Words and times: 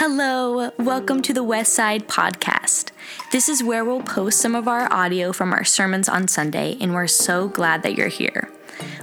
Hello, 0.00 0.70
welcome 0.78 1.22
to 1.22 1.34
the 1.34 1.42
West 1.42 1.72
Side 1.72 2.06
Podcast. 2.06 2.92
This 3.32 3.48
is 3.48 3.64
where 3.64 3.84
we'll 3.84 4.00
post 4.00 4.40
some 4.40 4.54
of 4.54 4.68
our 4.68 4.86
audio 4.92 5.32
from 5.32 5.52
our 5.52 5.64
sermons 5.64 6.08
on 6.08 6.28
Sunday, 6.28 6.76
and 6.80 6.94
we're 6.94 7.08
so 7.08 7.48
glad 7.48 7.82
that 7.82 7.96
you're 7.96 8.06
here. 8.06 8.48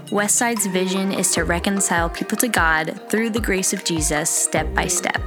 Westside's 0.10 0.68
vision 0.68 1.12
is 1.12 1.31
to 1.31 1.44
reconcile 1.44 2.10
people 2.10 2.38
to 2.38 2.47
God 2.47 2.97
through 3.10 3.31
the 3.31 3.42
grace 3.42 3.74
of 3.74 3.84
Jesus 3.84 4.29
step 4.29 4.74
by 4.74 4.88
step. 4.88 5.21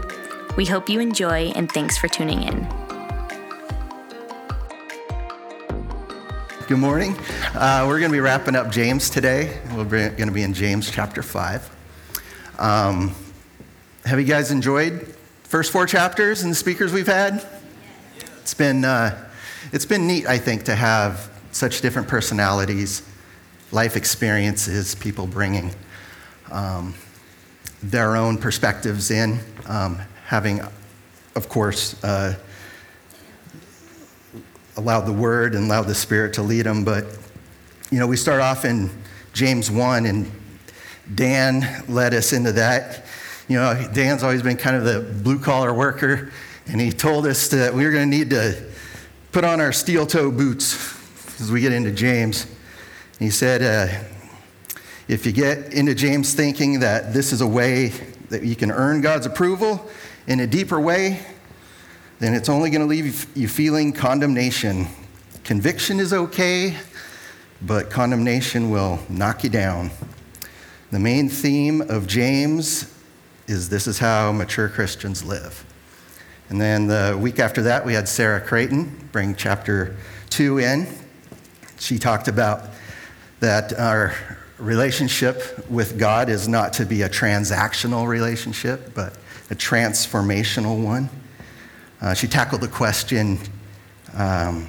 We 0.57 0.64
hope 0.64 0.89
you 0.89 1.00
enjoy, 1.00 1.52
and 1.54 1.71
thanks 1.71 1.98
for 1.98 2.08
tuning 2.08 2.44
in. 2.44 2.66
Good 6.66 6.79
morning. 6.79 7.14
Uh, 7.54 7.85
we're 7.86 7.98
going 7.98 8.11
to 8.11 8.16
be 8.16 8.21
wrapping 8.21 8.57
up 8.57 8.71
James 8.71 9.11
today. 9.11 9.61
We're 9.75 9.85
going 9.85 10.29
to 10.29 10.32
be 10.32 10.44
in 10.44 10.54
James 10.54 10.90
chapter 10.90 11.22
5. 11.22 11.76
Um, 12.58 13.14
have 14.07 14.18
you 14.18 14.25
guys 14.25 14.50
enjoyed 14.50 15.14
first 15.48 15.72
four 15.72 15.86
chapters 15.86 16.43
and 16.43 16.52
the 16.52 16.54
speakers 16.54 16.93
we've 16.93 17.07
had? 17.07 17.44
It's 18.43 18.52
been, 18.52 18.84
uh, 18.84 19.29
it's 19.72 19.86
been 19.86 20.06
neat, 20.06 20.26
I 20.26 20.36
think, 20.36 20.64
to 20.64 20.75
have 20.75 21.30
such 21.52 21.80
different 21.80 22.06
personalities, 22.06 23.02
life 23.72 23.96
experiences, 23.96 24.94
people 24.94 25.26
bringing 25.26 25.75
um, 26.53 26.94
their 27.82 28.14
own 28.14 28.36
perspectives 28.36 29.11
in, 29.11 29.40
um, 29.66 29.98
having, 30.26 30.61
of 31.34 31.48
course, 31.48 32.03
uh, 32.05 32.34
allowed 34.77 35.06
the 35.06 35.12
Word 35.12 35.55
and 35.55 35.64
allowed 35.64 35.86
the 35.86 35.94
Spirit 35.94 36.34
to 36.34 36.42
lead 36.42 36.67
them. 36.67 36.84
But, 36.84 37.06
you 37.91 37.98
know, 37.98 38.06
we 38.06 38.19
start 38.19 38.42
off 38.42 38.67
in 38.67 38.91
James 39.33 39.70
1, 39.70 40.05
and 40.05 40.30
Dan 41.14 41.84
led 41.89 42.12
us 42.12 42.34
into 42.34 42.53
that. 42.53 43.06
You 43.48 43.56
know, 43.56 43.88
Dan's 43.94 44.23
always 44.23 44.42
been 44.42 44.59
kind 44.59 44.77
of 44.77 44.84
the 44.84 45.00
blue 45.23 45.39
collar 45.39 45.73
worker, 45.73 46.31
and 46.67 46.78
he 46.78 46.92
told 46.92 47.27
us 47.27 47.48
that 47.48 47.73
we 47.73 47.83
were 47.83 47.91
going 47.91 48.11
to 48.11 48.17
need 48.19 48.28
to 48.28 48.62
put 49.33 49.42
on 49.42 49.59
our 49.59 49.73
steel 49.73 50.06
toe 50.06 50.31
boots 50.31 51.41
as 51.41 51.50
we 51.50 51.62
get 51.62 51.73
into 51.73 51.91
James. 51.91 52.47
He 53.19 53.31
said, 53.31 53.62
uh, 53.62 54.05
if 55.08 55.25
you 55.25 55.33
get 55.33 55.73
into 55.73 55.95
James 55.95 56.34
thinking 56.34 56.81
that 56.81 57.14
this 57.14 57.33
is 57.33 57.41
a 57.41 57.47
way 57.47 57.95
that 58.28 58.42
you 58.42 58.55
can 58.55 58.70
earn 58.70 59.00
God's 59.00 59.25
approval 59.25 59.89
in 60.27 60.41
a 60.41 60.47
deeper 60.47 60.78
way, 60.78 61.25
then 62.19 62.34
it's 62.34 62.51
only 62.51 62.69
going 62.69 62.83
to 62.83 62.86
leave 62.86 63.34
you 63.34 63.48
feeling 63.48 63.95
condemnation. 63.95 64.89
Conviction 65.45 66.01
is 66.01 66.12
okay, 66.12 66.77
but 67.62 67.89
condemnation 67.89 68.69
will 68.69 68.98
knock 69.08 69.42
you 69.42 69.48
down. 69.48 69.91
The 70.91 70.98
main 70.98 71.30
theme 71.30 71.80
of 71.80 72.06
James 72.06 72.95
is 73.49 73.69
this 73.69 73.87
is 73.87 73.99
how 73.99 74.31
mature 74.31 74.69
Christians 74.69 75.25
live. 75.25 75.65
And 76.51 76.61
then 76.61 76.87
the 76.87 77.19
week 77.21 77.41
after 77.41 77.63
that, 77.63 77.85
we 77.85 77.95
had 77.95 78.09
Sarah 78.09 78.41
Creighton 78.41 79.09
bring 79.11 79.35
chapter 79.35 79.97
two 80.31 80.59
in. 80.59 80.87
She 81.79 81.99
talked 81.99 82.29
about 82.29 82.71
that 83.41 83.73
our 83.79 84.15
relationship 84.59 85.69
with 85.69 85.99
God 85.99 86.29
is 86.29 86.49
not 86.49 86.73
to 86.75 86.87
be 86.87 87.03
a 87.03 87.09
transactional 87.09 88.07
relationship, 88.07 88.95
but 88.95 89.17
a 89.51 89.55
transformational 89.55 90.83
one. 90.83 91.09
Uh, 92.01 92.15
she 92.15 92.27
tackled 92.27 92.61
the 92.61 92.69
question 92.69 93.39
um, 94.15 94.69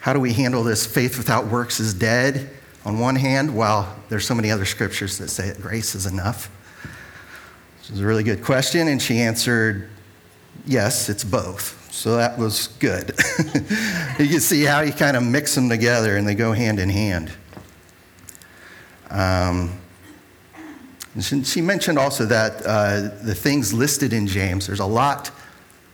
how 0.00 0.12
do 0.12 0.18
we 0.18 0.32
handle 0.32 0.64
this 0.64 0.84
faith 0.84 1.16
without 1.16 1.46
works 1.46 1.78
is 1.78 1.94
dead 1.94 2.50
on 2.84 2.98
one 2.98 3.14
hand, 3.14 3.54
while 3.54 3.96
there's 4.08 4.26
so 4.26 4.34
many 4.34 4.50
other 4.50 4.64
scriptures 4.64 5.18
that 5.18 5.28
say 5.28 5.48
that 5.48 5.62
grace 5.62 5.94
is 5.94 6.06
enough? 6.06 6.50
This 7.82 7.90
is 7.90 8.00
a 8.00 8.06
really 8.06 8.22
good 8.22 8.44
question, 8.44 8.86
and 8.86 9.02
she 9.02 9.18
answered, 9.18 9.90
yes, 10.64 11.08
it's 11.08 11.24
both. 11.24 11.92
So 11.92 12.14
that 12.14 12.38
was 12.38 12.68
good. 12.78 13.08
you 14.20 14.28
can 14.28 14.38
see 14.40 14.62
how 14.62 14.82
you 14.82 14.92
kind 14.92 15.16
of 15.16 15.24
mix 15.24 15.56
them 15.56 15.68
together 15.68 16.16
and 16.16 16.26
they 16.26 16.36
go 16.36 16.52
hand 16.52 16.78
in 16.78 16.88
hand. 16.88 17.32
Um, 19.10 19.80
she 21.20 21.60
mentioned 21.60 21.98
also 21.98 22.24
that 22.26 22.64
uh, 22.64 23.00
the 23.24 23.34
things 23.34 23.74
listed 23.74 24.12
in 24.12 24.28
James, 24.28 24.68
there's 24.68 24.78
a 24.78 24.86
lot 24.86 25.32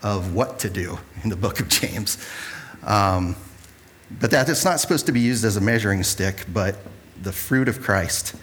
of 0.03 0.35
what 0.35 0.59
to 0.59 0.69
do 0.69 0.99
in 1.25 1.31
the 1.31 1.37
book 1.37 1.59
of 1.59 1.69
James. 1.69 2.19
Um, 2.83 3.35
but 4.21 4.31
that 4.31 4.47
it's 4.51 4.67
not 4.67 4.79
supposed 4.79 5.07
to 5.07 5.13
be 5.13 5.21
used 5.21 5.43
as 5.43 5.57
a 5.57 5.61
measuring 5.63 6.03
stick, 6.03 6.45
but 6.53 6.77
the 7.23 7.33
fruit 7.33 7.67
of 7.67 7.81
Christ 7.81 8.37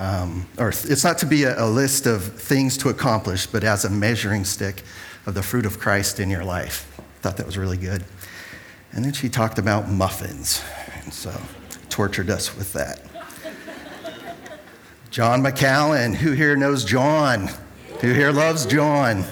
um, 0.00 0.46
or 0.56 0.70
it's 0.70 1.04
not 1.04 1.18
to 1.18 1.26
be 1.26 1.44
a, 1.44 1.62
a 1.62 1.68
list 1.68 2.06
of 2.06 2.24
things 2.24 2.78
to 2.78 2.88
accomplish, 2.88 3.46
but 3.46 3.62
as 3.62 3.84
a 3.84 3.90
measuring 3.90 4.46
stick 4.46 4.82
of 5.26 5.34
the 5.34 5.42
fruit 5.42 5.66
of 5.66 5.78
Christ 5.78 6.18
in 6.18 6.30
your 6.30 6.42
life. 6.42 6.90
Thought 7.20 7.36
that 7.36 7.44
was 7.44 7.58
really 7.58 7.76
good. 7.76 8.02
And 8.92 9.04
then 9.04 9.12
she 9.12 9.28
talked 9.28 9.58
about 9.58 9.90
muffins, 9.90 10.62
and 10.94 11.12
so 11.12 11.38
tortured 11.90 12.30
us 12.30 12.56
with 12.56 12.72
that. 12.72 13.02
John 15.10 15.42
McCallan, 15.42 16.14
who 16.14 16.32
here 16.32 16.56
knows 16.56 16.82
John? 16.82 17.50
Who 18.00 18.14
here 18.14 18.32
loves 18.32 18.64
John? 18.64 19.24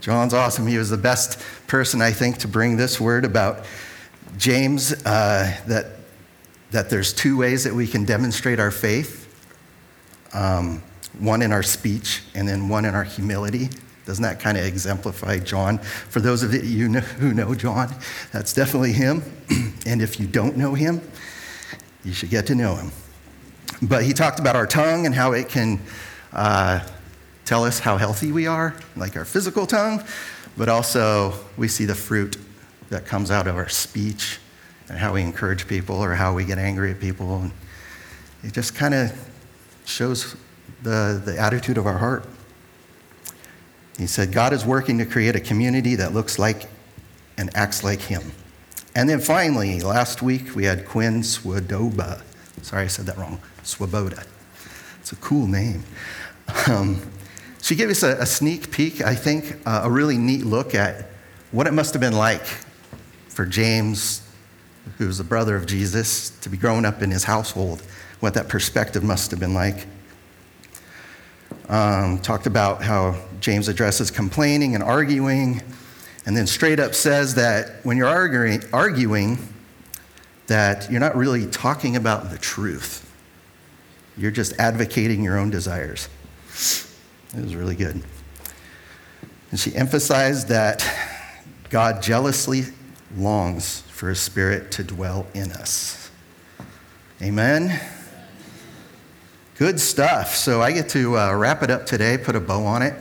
John's 0.00 0.34
awesome. 0.34 0.66
He 0.66 0.76
was 0.76 0.90
the 0.90 0.98
best 0.98 1.42
person, 1.66 2.02
I 2.02 2.12
think, 2.12 2.36
to 2.38 2.48
bring 2.48 2.76
this 2.76 3.00
word 3.00 3.24
about 3.24 3.64
James 4.36 4.92
uh, 5.06 5.56
that, 5.66 5.86
that 6.72 6.90
there's 6.90 7.14
two 7.14 7.38
ways 7.38 7.64
that 7.64 7.72
we 7.72 7.86
can 7.86 8.04
demonstrate 8.04 8.60
our 8.60 8.70
faith 8.70 9.21
um, 10.32 10.82
one 11.18 11.42
in 11.42 11.52
our 11.52 11.62
speech 11.62 12.22
and 12.34 12.48
then 12.48 12.68
one 12.68 12.84
in 12.84 12.94
our 12.94 13.04
humility. 13.04 13.68
Doesn't 14.04 14.22
that 14.22 14.40
kind 14.40 14.58
of 14.58 14.64
exemplify 14.64 15.38
John? 15.38 15.78
For 15.78 16.20
those 16.20 16.42
of 16.42 16.52
you 16.52 16.88
who 16.88 17.32
know 17.32 17.54
John, 17.54 17.94
that's 18.32 18.52
definitely 18.52 18.92
him. 18.92 19.22
and 19.86 20.02
if 20.02 20.18
you 20.18 20.26
don't 20.26 20.56
know 20.56 20.74
him, 20.74 21.00
you 22.04 22.12
should 22.12 22.30
get 22.30 22.46
to 22.46 22.54
know 22.54 22.74
him. 22.74 22.90
But 23.80 24.04
he 24.04 24.12
talked 24.12 24.40
about 24.40 24.56
our 24.56 24.66
tongue 24.66 25.06
and 25.06 25.14
how 25.14 25.32
it 25.32 25.48
can 25.48 25.80
uh, 26.32 26.86
tell 27.44 27.64
us 27.64 27.78
how 27.78 27.96
healthy 27.96 28.32
we 28.32 28.46
are, 28.46 28.74
like 28.96 29.16
our 29.16 29.24
physical 29.24 29.66
tongue, 29.66 30.02
but 30.56 30.68
also 30.68 31.34
we 31.56 31.68
see 31.68 31.84
the 31.84 31.94
fruit 31.94 32.36
that 32.90 33.06
comes 33.06 33.30
out 33.30 33.46
of 33.46 33.56
our 33.56 33.68
speech 33.68 34.38
and 34.88 34.98
how 34.98 35.14
we 35.14 35.22
encourage 35.22 35.66
people 35.66 35.96
or 35.96 36.14
how 36.14 36.34
we 36.34 36.44
get 36.44 36.58
angry 36.58 36.90
at 36.90 37.00
people. 37.00 37.40
And 37.40 37.52
it 38.42 38.52
just 38.52 38.74
kind 38.74 38.94
of 38.94 39.12
shows 39.84 40.36
the, 40.82 41.20
the 41.24 41.38
attitude 41.38 41.78
of 41.78 41.86
our 41.86 41.98
heart. 41.98 42.26
He 43.98 44.06
said, 44.06 44.32
God 44.32 44.52
is 44.52 44.64
working 44.64 44.98
to 44.98 45.06
create 45.06 45.36
a 45.36 45.40
community 45.40 45.94
that 45.96 46.12
looks 46.12 46.38
like 46.38 46.68
and 47.36 47.50
acts 47.54 47.84
like 47.84 48.00
Him. 48.00 48.32
And 48.94 49.08
then 49.08 49.20
finally, 49.20 49.80
last 49.80 50.22
week 50.22 50.54
we 50.54 50.64
had 50.64 50.86
Quinn 50.86 51.22
Swadoba. 51.22 52.22
Sorry, 52.62 52.84
I 52.84 52.86
said 52.88 53.06
that 53.06 53.16
wrong. 53.16 53.40
Swoboda. 53.62 54.24
It's 55.00 55.12
a 55.12 55.16
cool 55.16 55.46
name. 55.46 55.84
Um, 56.68 57.00
she 57.62 57.76
gave 57.76 57.88
us 57.88 58.02
a, 58.02 58.18
a, 58.18 58.26
sneak 58.26 58.70
peek, 58.70 59.00
I 59.00 59.14
think, 59.14 59.56
uh, 59.64 59.82
a 59.84 59.90
really 59.90 60.18
neat 60.18 60.44
look 60.44 60.74
at 60.74 61.06
what 61.52 61.66
it 61.66 61.72
must 61.72 61.94
have 61.94 62.00
been 62.00 62.16
like 62.16 62.44
for 63.28 63.46
James, 63.46 64.20
who's 64.98 65.18
the 65.18 65.24
brother 65.24 65.56
of 65.56 65.66
Jesus, 65.66 66.30
to 66.40 66.48
be 66.48 66.56
growing 66.56 66.84
up 66.84 67.02
in 67.02 67.10
his 67.10 67.24
household 67.24 67.82
what 68.20 68.34
that 68.34 68.48
perspective 68.48 69.02
must 69.02 69.30
have 69.30 69.40
been 69.40 69.54
like. 69.54 69.86
Um, 71.68 72.18
talked 72.20 72.46
about 72.46 72.82
how 72.82 73.20
James 73.40 73.68
addresses 73.68 74.10
complaining 74.10 74.74
and 74.74 74.82
arguing, 74.82 75.62
and 76.26 76.36
then 76.36 76.46
straight 76.46 76.78
up 76.78 76.94
says 76.94 77.34
that 77.34 77.84
when 77.84 77.96
you're 77.96 78.08
arguing, 78.08 78.62
arguing 78.72 79.38
that 80.46 80.90
you're 80.90 81.00
not 81.00 81.16
really 81.16 81.46
talking 81.46 81.96
about 81.96 82.30
the 82.30 82.38
truth. 82.38 83.08
You're 84.16 84.30
just 84.30 84.52
advocating 84.58 85.24
your 85.24 85.38
own 85.38 85.50
desires. 85.50 86.08
It 87.34 87.42
was 87.42 87.56
really 87.56 87.76
good. 87.76 88.02
And 89.50 89.58
she 89.58 89.74
emphasized 89.74 90.48
that 90.48 90.86
God 91.70 92.02
jealously 92.02 92.64
longs 93.16 93.82
for 93.82 94.08
his 94.08 94.20
spirit 94.20 94.70
to 94.72 94.84
dwell 94.84 95.26
in 95.34 95.52
us. 95.52 96.10
Amen. 97.20 97.80
Good 99.56 99.78
stuff. 99.78 100.34
So 100.34 100.60
I 100.60 100.72
get 100.72 100.88
to 100.90 101.18
uh, 101.18 101.34
wrap 101.34 101.62
it 101.62 101.70
up 101.70 101.86
today, 101.86 102.18
put 102.18 102.34
a 102.34 102.40
bow 102.40 102.64
on 102.64 102.82
it, 102.82 102.94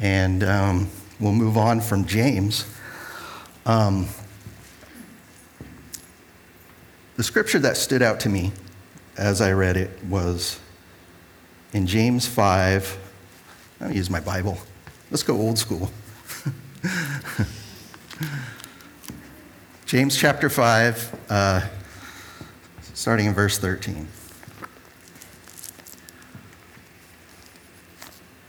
and 0.00 0.44
um, 0.44 0.90
we'll 1.18 1.32
move 1.32 1.56
on 1.56 1.80
from 1.80 2.04
James. 2.04 2.66
Um, 3.64 4.06
the 7.16 7.22
scripture 7.22 7.58
that 7.60 7.76
stood 7.76 8.02
out 8.02 8.20
to 8.20 8.28
me 8.28 8.52
as 9.16 9.40
I 9.40 9.52
read 9.52 9.78
it 9.78 9.90
was 10.04 10.60
in 11.72 11.86
James 11.86 12.26
5. 12.26 12.98
I'll 13.80 13.92
use 13.92 14.10
my 14.10 14.20
Bible. 14.20 14.58
Let's 15.10 15.22
go 15.22 15.36
old 15.36 15.58
school. 15.58 15.90
James 19.86 20.16
chapter 20.16 20.50
5, 20.50 21.16
uh, 21.30 21.60
starting 22.92 23.26
in 23.26 23.34
verse 23.34 23.56
13. 23.56 24.08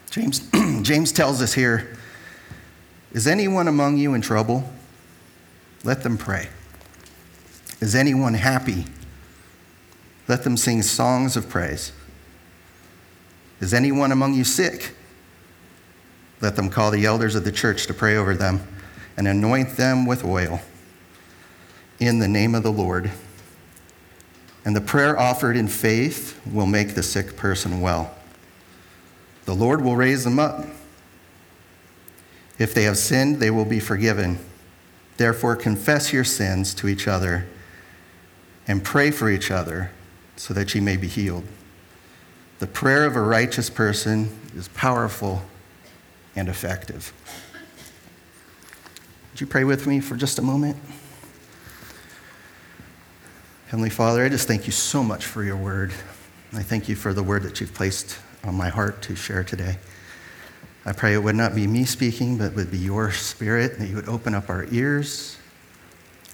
James, 0.09 0.49
James 0.81 1.11
tells 1.11 1.39
us 1.43 1.53
here 1.53 1.95
Is 3.11 3.27
anyone 3.27 3.67
among 3.67 3.97
you 3.97 4.15
in 4.15 4.21
trouble? 4.21 4.67
Let 5.83 6.01
them 6.01 6.17
pray. 6.17 6.47
Is 7.81 7.93
anyone 7.93 8.33
happy? 8.33 8.85
Let 10.27 10.43
them 10.43 10.57
sing 10.57 10.81
songs 10.81 11.37
of 11.37 11.49
praise. 11.49 11.91
Is 13.59 13.75
anyone 13.75 14.11
among 14.11 14.33
you 14.33 14.43
sick? 14.43 14.95
Let 16.41 16.55
them 16.55 16.71
call 16.71 16.89
the 16.89 17.05
elders 17.05 17.35
of 17.35 17.43
the 17.43 17.51
church 17.51 17.85
to 17.85 17.93
pray 17.93 18.15
over 18.15 18.33
them 18.33 18.67
and 19.15 19.27
anoint 19.27 19.77
them 19.77 20.07
with 20.07 20.25
oil 20.25 20.61
in 21.99 22.19
the 22.19 22.27
name 22.27 22.55
of 22.55 22.63
the 22.63 22.71
Lord. 22.71 23.11
And 24.65 24.75
the 24.75 24.81
prayer 24.81 25.17
offered 25.17 25.55
in 25.55 25.67
faith 25.67 26.39
will 26.45 26.65
make 26.65 26.93
the 26.93 27.03
sick 27.03 27.37
person 27.37 27.81
well. 27.81 28.13
The 29.45 29.55
Lord 29.55 29.81
will 29.81 29.95
raise 29.95 30.23
them 30.23 30.39
up. 30.39 30.65
If 32.59 32.73
they 32.73 32.83
have 32.83 32.97
sinned, 32.97 33.37
they 33.37 33.49
will 33.49 33.65
be 33.65 33.79
forgiven. 33.79 34.39
Therefore, 35.15 35.55
confess 35.55 36.11
your 36.11 36.23
sins 36.23 36.73
to 36.75 36.87
each 36.87 37.07
other 37.07 37.47
and 38.67 38.83
pray 38.83 39.11
for 39.11 39.29
each 39.29 39.49
other 39.49 39.91
so 40.35 40.53
that 40.53 40.75
ye 40.75 40.81
may 40.81 40.97
be 40.97 41.07
healed. 41.07 41.45
The 42.59 42.67
prayer 42.67 43.05
of 43.05 43.15
a 43.15 43.21
righteous 43.21 43.69
person 43.69 44.37
is 44.55 44.67
powerful 44.69 45.43
and 46.35 46.49
effective. 46.49 47.13
Would 49.31 49.41
you 49.41 49.47
pray 49.47 49.63
with 49.63 49.87
me 49.87 49.99
for 49.99 50.15
just 50.15 50.39
a 50.39 50.41
moment? 50.41 50.77
Heavenly 53.67 53.89
Father, 53.89 54.23
I 54.23 54.29
just 54.29 54.47
thank 54.47 54.65
you 54.65 54.71
so 54.71 55.03
much 55.03 55.25
for 55.25 55.43
your 55.43 55.57
word. 55.57 55.91
I 56.53 56.63
thank 56.63 56.87
you 56.87 56.95
for 56.95 57.13
the 57.13 57.21
word 57.21 57.43
that 57.43 57.59
you've 57.59 57.73
placed 57.73 58.17
on 58.45 58.55
my 58.55 58.69
heart 58.69 59.01
to 59.01 59.15
share 59.17 59.43
today. 59.43 59.77
I 60.85 60.93
pray 60.93 61.13
it 61.13 61.17
would 61.17 61.35
not 61.35 61.53
be 61.53 61.67
me 61.67 61.83
speaking, 61.83 62.37
but 62.37 62.55
would 62.55 62.71
be 62.71 62.77
your 62.77 63.11
spirit, 63.11 63.77
that 63.77 63.89
you 63.89 63.97
would 63.97 64.07
open 64.07 64.33
up 64.33 64.49
our 64.49 64.65
ears 64.71 65.37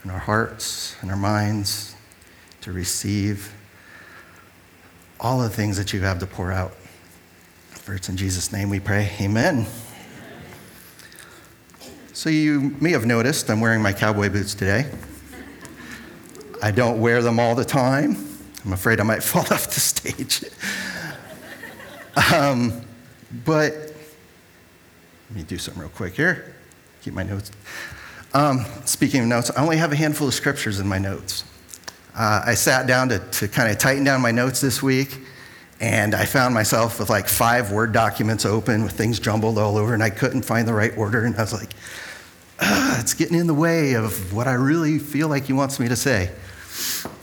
and 0.03 0.11
our 0.11 0.19
hearts 0.19 0.95
and 1.01 1.09
our 1.09 1.17
minds 1.17 1.95
to 2.61 2.71
receive 2.71 3.51
all 5.19 5.39
the 5.39 5.49
things 5.49 5.75
that 5.77 5.91
you 5.91 6.01
have 6.01 6.19
to 6.19 6.27
pour 6.27 6.51
out. 6.51 6.75
For 7.71 7.95
it's 7.95 8.09
in 8.09 8.15
Jesus' 8.15 8.53
name 8.53 8.69
we 8.69 8.79
pray. 8.79 9.11
Amen. 9.19 9.65
So, 12.13 12.29
you 12.29 12.77
may 12.79 12.91
have 12.91 13.07
noticed 13.07 13.49
I'm 13.49 13.59
wearing 13.59 13.81
my 13.81 13.91
cowboy 13.91 14.29
boots 14.29 14.53
today. 14.53 14.91
I 16.63 16.71
don't 16.71 17.01
wear 17.01 17.21
them 17.21 17.41
all 17.41 17.55
the 17.55 17.65
time. 17.65 18.15
I'm 18.63 18.71
afraid 18.71 19.01
I 19.01 19.03
might 19.03 19.21
fall 19.23 19.41
off 19.41 19.65
the 19.65 19.81
stage. 19.81 20.45
um, 22.33 22.81
but 23.43 23.73
let 23.73 25.35
me 25.35 25.43
do 25.43 25.57
something 25.57 25.81
real 25.81 25.91
quick 25.91 26.15
here. 26.15 26.55
Keep 27.01 27.15
my 27.15 27.23
notes. 27.23 27.51
Um, 28.33 28.65
speaking 28.85 29.19
of 29.19 29.27
notes, 29.27 29.51
I 29.51 29.61
only 29.61 29.75
have 29.75 29.91
a 29.91 29.97
handful 29.97 30.29
of 30.29 30.33
scriptures 30.33 30.79
in 30.79 30.87
my 30.87 30.97
notes. 30.99 31.43
Uh, 32.15 32.43
I 32.45 32.53
sat 32.53 32.87
down 32.87 33.09
to, 33.09 33.19
to 33.19 33.49
kind 33.49 33.69
of 33.69 33.77
tighten 33.77 34.05
down 34.05 34.21
my 34.21 34.31
notes 34.31 34.61
this 34.61 34.81
week, 34.81 35.17
and 35.81 36.15
I 36.15 36.23
found 36.23 36.53
myself 36.53 36.97
with 36.97 37.09
like 37.09 37.27
five 37.27 37.73
Word 37.73 37.91
documents 37.91 38.45
open 38.45 38.83
with 38.83 38.93
things 38.93 39.19
jumbled 39.19 39.57
all 39.57 39.77
over, 39.77 39.93
and 39.93 40.01
I 40.01 40.11
couldn't 40.11 40.43
find 40.43 40.65
the 40.65 40.73
right 40.73 40.97
order. 40.97 41.25
And 41.25 41.35
I 41.35 41.41
was 41.41 41.51
like, 41.51 41.73
it's 42.61 43.15
getting 43.15 43.37
in 43.37 43.47
the 43.47 43.53
way 43.53 43.95
of 43.95 44.31
what 44.31 44.47
I 44.47 44.53
really 44.53 44.97
feel 44.97 45.27
like 45.27 45.43
he 45.43 45.51
wants 45.51 45.77
me 45.77 45.89
to 45.89 45.97
say. 45.97 46.31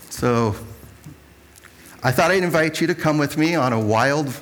So 0.09 0.55
I 2.03 2.11
thought 2.11 2.31
I'd 2.31 2.43
invite 2.43 2.79
you 2.79 2.87
to 2.87 2.95
come 2.95 3.17
with 3.17 3.37
me 3.37 3.55
on 3.55 3.73
a 3.73 3.79
Wild 3.79 4.33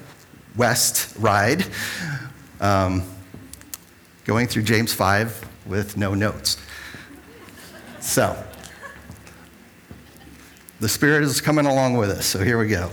West 0.56 1.16
ride, 1.18 1.66
um, 2.62 3.04
going 4.26 4.48
through 4.48 4.64
James 4.64 4.94
5 4.94 5.48
with 5.66 5.98
no 5.98 6.14
notes. 6.14 6.58
So 8.00 8.42
the 10.80 10.88
Spirit 10.90 11.24
is 11.24 11.42
coming 11.42 11.66
along 11.66 11.98
with 11.98 12.10
us, 12.10 12.26
so 12.26 12.44
here 12.44 12.58
we 12.58 12.68
go. 12.68 12.92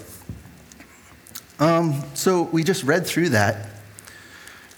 Um, 1.58 2.02
so 2.14 2.42
we 2.42 2.64
just 2.64 2.82
read 2.82 3.06
through 3.06 3.30
that. 3.30 3.68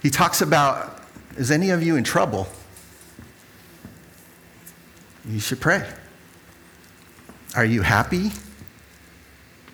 He 0.03 0.11
talks 0.11 0.43
about 0.43 1.03
is 1.37 1.51
any 1.51 1.71
of 1.71 1.83
you 1.83 1.97
in 1.97 2.05
trouble? 2.05 2.49
You 5.29 5.41
should 5.41 5.61
pray. 5.61 5.89
Are 7.57 7.65
you 7.65 7.83
happy? 7.83 8.31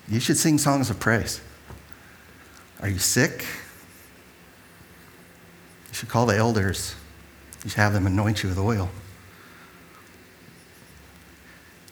You 0.09 0.21
should 0.21 0.37
sing 0.37 0.59
songs 0.59 0.91
of 0.91 1.01
praise. 1.01 1.41
Are 2.81 2.89
you 2.89 2.99
sick? 2.99 3.45
You 5.89 5.95
should 5.95 6.09
call 6.09 6.27
the 6.27 6.37
elders. 6.37 6.95
You 7.65 7.71
should 7.71 7.79
have 7.79 7.93
them 7.93 8.07
anoint 8.07 8.43
you 8.43 8.49
with 8.49 8.59
oil. 8.59 8.91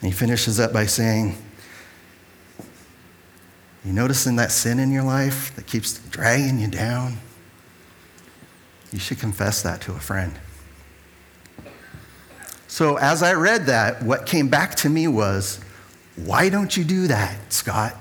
And 0.01 0.11
he 0.11 0.17
finishes 0.17 0.61
up 0.61 0.73
by 0.73 0.87
saying, 0.87 1.37
You 3.85 3.93
noticing 3.93 4.37
that 4.37 4.53
sin 4.53 4.79
in 4.79 4.93
your 4.93 5.05
life 5.05 5.55
that 5.57 5.67
keeps 5.67 5.99
dragging 6.11 6.59
you 6.59 6.69
down? 6.69 7.19
You 8.93 8.99
should 8.99 9.19
confess 9.19 9.63
that 9.63 9.81
to 9.83 9.93
a 9.93 9.99
friend. 9.99 10.39
So, 12.67 12.97
as 12.97 13.23
I 13.23 13.35
read 13.35 13.67
that, 13.67 14.03
what 14.03 14.27
came 14.27 14.49
back 14.49 14.75
to 14.77 14.89
me 14.89 15.07
was, 15.07 15.61
why 16.17 16.49
don't 16.49 16.77
you 16.77 16.85
do 16.85 17.09
that, 17.09 17.53
Scott? 17.53 17.97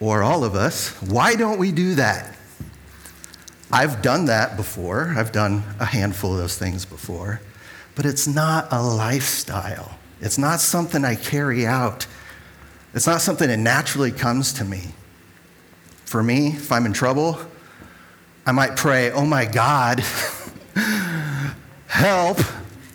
Or 0.00 0.22
all 0.22 0.44
of 0.44 0.54
us, 0.54 0.90
why 1.02 1.34
don't 1.34 1.58
we 1.58 1.72
do 1.72 1.96
that? 1.96 2.36
I've 3.70 4.00
done 4.00 4.26
that 4.26 4.56
before. 4.56 5.12
I've 5.16 5.32
done 5.32 5.62
a 5.78 5.84
handful 5.84 6.32
of 6.32 6.38
those 6.38 6.56
things 6.56 6.84
before. 6.84 7.40
But 7.94 8.06
it's 8.06 8.26
not 8.26 8.68
a 8.70 8.80
lifestyle. 8.80 9.98
It's 10.20 10.38
not 10.38 10.60
something 10.60 11.04
I 11.04 11.16
carry 11.16 11.66
out. 11.66 12.06
It's 12.94 13.06
not 13.06 13.20
something 13.20 13.48
that 13.48 13.58
naturally 13.58 14.12
comes 14.12 14.52
to 14.54 14.64
me. 14.64 14.84
For 16.04 16.22
me, 16.22 16.48
if 16.48 16.72
I'm 16.72 16.86
in 16.86 16.92
trouble, 16.92 17.38
I 18.46 18.52
might 18.52 18.76
pray, 18.76 19.10
Oh 19.10 19.26
my 19.26 19.44
God, 19.44 20.00
help. 21.88 22.38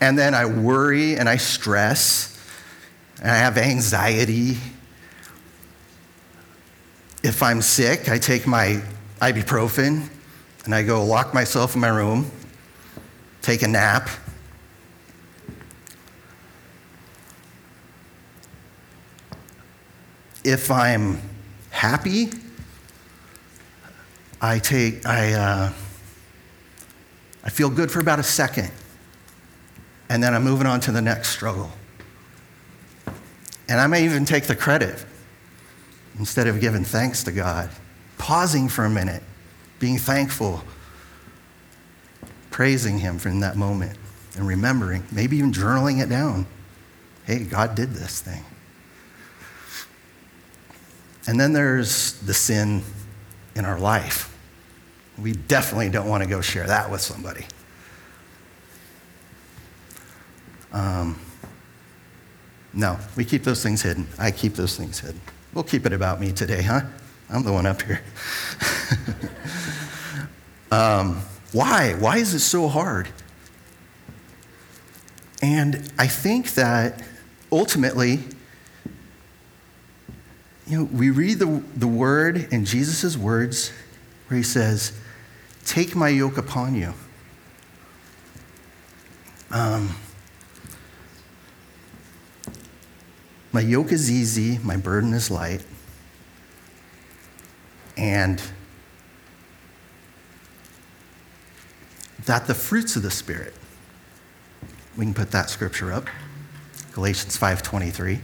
And 0.02 0.18
then 0.18 0.34
I 0.34 0.46
worry 0.46 1.18
and 1.18 1.30
I 1.30 1.38
stress 1.38 2.33
and 3.24 3.32
I 3.32 3.38
have 3.38 3.58
anxiety. 3.58 4.58
If 7.24 7.42
I'm 7.42 7.62
sick, 7.62 8.10
I 8.10 8.18
take 8.18 8.46
my 8.46 8.82
ibuprofen 9.22 10.10
and 10.66 10.76
I 10.76 10.84
go 10.84 11.06
lock 11.06 11.34
myself 11.34 11.74
in 11.74 11.82
my 11.82 11.88
room, 11.88 12.30
take 13.42 13.62
a 13.62 13.68
nap. 13.68 14.10
If 20.44 20.70
I'm 20.70 21.22
happy, 21.70 22.30
I 24.42 24.60
take, 24.60 25.06
I, 25.06 25.32
uh, 25.32 25.74
I 27.46 27.50
feel 27.50 27.70
good 27.70 27.90
for 27.90 28.02
about 28.02 28.20
a 28.20 28.24
second, 28.24 28.70
and 30.10 30.22
then 30.22 30.34
I'm 30.34 30.44
moving 30.44 30.68
on 30.68 30.82
to 30.82 30.92
the 30.92 31.02
next 31.02 31.30
struggle. 31.30 31.72
And 33.68 33.80
I 33.80 33.88
may 33.88 34.06
even 34.06 34.26
take 34.26 34.46
the 34.46 34.56
credit 34.56 35.06
instead 36.20 36.48
of 36.48 36.60
giving 36.60 36.84
thanks 36.84 37.24
to 37.24 37.32
God, 37.32 37.70
pausing 38.18 38.70
for 38.70 38.86
a 38.86 38.90
minute, 38.90 39.24
being 39.80 39.98
thankful, 39.98 40.64
praising 42.52 43.00
Him 43.00 43.18
from 43.18 43.40
that 43.40 43.56
moment, 43.56 43.98
and 44.36 44.48
remembering, 44.48 45.04
maybe 45.12 45.38
even 45.38 45.52
journaling 45.52 46.02
it 46.02 46.10
down. 46.10 46.46
Hey, 47.26 47.44
God 47.44 47.76
did 47.76 47.94
this 47.94 48.22
thing. 48.22 48.44
And 51.26 51.40
then 51.40 51.54
there's 51.54 52.14
the 52.22 52.34
sin 52.34 52.84
in 53.56 53.66
our 53.66 53.80
life. 53.80 54.36
We 55.18 55.32
definitely 55.32 55.90
don't 55.90 56.08
want 56.08 56.24
to 56.24 56.30
go 56.30 56.42
share 56.42 56.68
that 56.68 56.92
with 56.92 57.02
somebody. 57.02 57.46
Um, 60.74 61.20
no, 62.74 62.98
we 63.16 63.24
keep 63.24 63.44
those 63.44 63.62
things 63.62 63.82
hidden. 63.82 64.08
I 64.18 64.32
keep 64.32 64.56
those 64.56 64.76
things 64.76 65.00
hidden. 65.00 65.22
We'll 65.54 65.64
keep 65.64 65.86
it 65.86 65.94
about 65.94 66.20
me 66.20 66.32
today, 66.32 66.64
huh? 66.64 66.82
I'm 67.30 67.44
the 67.44 67.54
one 67.54 67.66
up 67.66 67.82
here. 67.82 68.02
um, 70.72 71.22
why? 71.52 71.94
Why 71.94 72.18
is 72.18 72.34
it 72.34 72.40
so 72.40 72.68
hard? 72.68 73.08
And 75.42 75.92
I 76.00 76.08
think 76.08 76.54
that 76.56 77.04
ultimately, 77.52 78.20
you 80.66 80.78
know, 80.78 80.84
we 80.86 81.12
read 81.12 81.40
the, 81.40 81.62
the 81.76 81.88
word 81.88 82.52
in 82.52 82.66
Jesus' 82.66 83.18
words 83.18 83.72
where 84.28 84.38
he 84.38 84.44
says, 84.44 84.94
Take 85.66 85.96
my 85.96 86.10
yoke 86.10 86.38
upon 86.38 86.76
you. 86.76 86.94
Um, 89.52 89.96
My 93.54 93.62
yoke 93.62 93.92
is 93.92 94.10
easy, 94.10 94.58
my 94.64 94.76
burden 94.78 95.14
is 95.14 95.30
light. 95.30 95.64
And 97.96 98.42
that 102.26 102.48
the 102.48 102.56
fruits 102.56 102.96
of 102.96 103.04
the 103.04 103.12
Spirit, 103.12 103.54
we 104.98 105.06
can 105.06 105.14
put 105.14 105.30
that 105.32 105.52
scripture 105.52 105.94
up. 105.94 106.08
Galatians 106.94 107.38
5:23. 107.38 108.22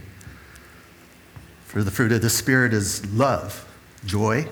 For 1.64 1.84
the 1.84 1.92
fruit 1.92 2.10
of 2.10 2.22
the 2.22 2.30
Spirit 2.30 2.74
is 2.74 3.06
love, 3.06 3.64
joy, 4.04 4.48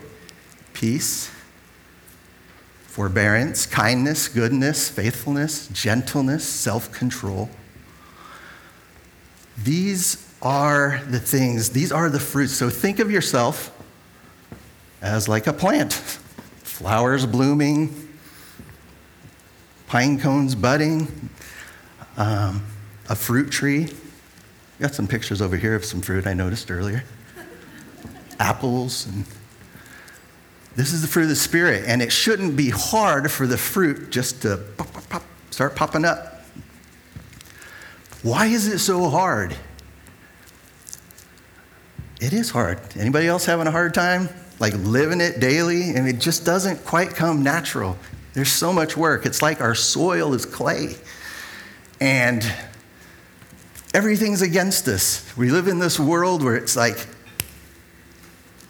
peace, 0.75 1.31
forbearance, 2.87 3.67
kindness, 3.67 4.29
goodness, 4.29 4.89
faithfulness, 4.89 5.67
gentleness, 5.73 6.49
self 6.49 6.93
control. 6.93 7.51
These 9.57 10.28
are 10.43 11.01
the 11.09 11.19
things, 11.19 11.71
these 11.71 11.93
are 11.93 12.09
the 12.09 12.21
fruits. 12.21 12.53
So 12.53 12.71
think 12.71 12.99
of 12.99 13.11
yourself 13.11 13.75
as 15.03 15.29
like 15.29 15.47
a 15.47 15.53
plant 15.53 15.93
flowers 15.93 17.27
blooming, 17.27 18.09
pine 19.87 20.19
cones 20.19 20.55
budding, 20.55 21.31
um, 22.17 22.65
a 23.09 23.17
fruit 23.17 23.51
tree. 23.51 23.89
Got 24.81 24.95
some 24.95 25.09
pictures 25.09 25.43
over 25.43 25.57
here 25.57 25.75
of 25.75 25.85
some 25.85 26.01
fruit 26.01 26.27
I 26.27 26.35
noticed 26.35 26.71
earlier. 26.71 27.03
Apples 28.39 29.07
and 29.07 29.25
this 30.79 30.93
is 30.93 31.03
the 31.03 31.09
fruit 31.09 31.25
of 31.25 31.31
the 31.31 31.35
Spirit, 31.35 31.87
and 31.89 32.01
it 32.01 32.13
shouldn't 32.13 32.55
be 32.55 32.71
hard 32.71 33.33
for 33.33 33.49
the 33.49 33.59
fruit 33.59 34.11
just 34.11 34.43
to 34.43 34.59
pop, 34.77 34.93
pop, 34.93 35.09
pop, 35.09 35.23
start 35.51 35.75
popping 35.75 36.05
up. 36.05 36.45
Why 38.23 38.47
is 38.47 38.69
it 38.69 38.79
so 38.79 39.09
hard? 39.09 39.57
It 42.21 42.33
is 42.33 42.51
hard. 42.51 42.81
Anybody 42.97 43.29
else 43.29 43.45
having 43.45 43.67
a 43.67 43.71
hard 43.71 43.95
time? 43.95 44.29
Like 44.59 44.75
living 44.75 45.21
it 45.21 45.39
daily? 45.39 45.91
And 45.91 46.09
it 46.09 46.19
just 46.19 46.45
doesn't 46.45 46.85
quite 46.85 47.11
come 47.11 47.43
natural. 47.43 47.97
There's 48.35 48.51
so 48.51 48.73
much 48.73 48.97
work. 48.97 49.25
It's 49.25 49.41
like 49.41 49.61
our 49.61 49.75
soil 49.75 50.35
is 50.35 50.45
clay. 50.45 50.97
And 52.01 52.45
everything's 53.95 54.43
against 54.43 54.89
us. 54.89 55.25
We 55.37 55.51
live 55.51 55.69
in 55.69 55.79
this 55.79 55.99
world 55.99 56.43
where 56.43 56.57
it's 56.57 56.77
like 56.77 57.07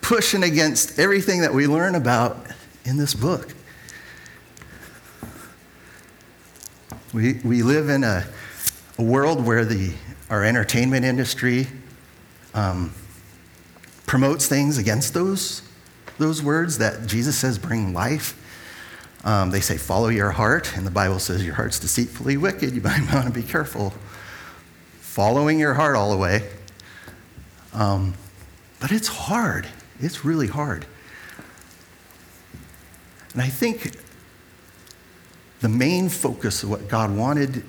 pushing 0.03 0.43
against 0.43 0.99
everything 0.99 1.41
that 1.41 1.53
we 1.53 1.67
learn 1.67 1.95
about 1.95 2.47
in 2.85 2.97
this 2.97 3.15
book. 3.15 3.55
We, 7.15 7.35
we 7.45 7.63
live 7.63 7.89
in 7.89 8.05
a, 8.05 8.27
a 8.99 9.03
world 9.03 9.45
where 9.45 9.65
the, 9.65 9.95
our 10.29 10.45
entertainment 10.45 11.07
industry 11.07 11.67
um, 12.53 12.93
promotes 14.09 14.49
things 14.49 14.79
against 14.79 15.15
those, 15.15 15.63
those 16.19 16.43
words 16.43 16.79
that 16.79 17.07
Jesus 17.07 17.39
says 17.39 17.59
bring 17.59 17.93
life. 17.93 18.35
Um, 19.23 19.51
they 19.51 19.61
say, 19.61 19.77
follow 19.77 20.09
your 20.09 20.31
heart, 20.31 20.77
and 20.77 20.87
the 20.87 20.91
Bible 20.91 21.19
says 21.19 21.45
your 21.45 21.55
heart's 21.55 21.79
deceitfully 21.79 22.39
wicked. 22.39 22.75
You 22.75 22.81
might 22.83 23.13
want 23.13 23.27
to 23.27 23.33
be 23.33 23.43
careful 23.43 23.93
following 25.01 25.59
your 25.59 25.75
heart 25.75 25.95
all 25.95 26.11
the 26.11 26.17
way. 26.17 26.49
Um, 27.75 28.15
but 28.81 28.91
it's 28.93 29.09
hard. 29.09 29.69
It's 30.01 30.25
really 30.25 30.47
hard. 30.47 30.87
And 33.35 33.43
I 33.43 33.49
think 33.49 33.97
the 35.61 35.69
main 35.69 36.09
focus 36.09 36.63
of 36.63 36.71
what 36.71 36.89
God 36.89 37.15
wanted, 37.15 37.63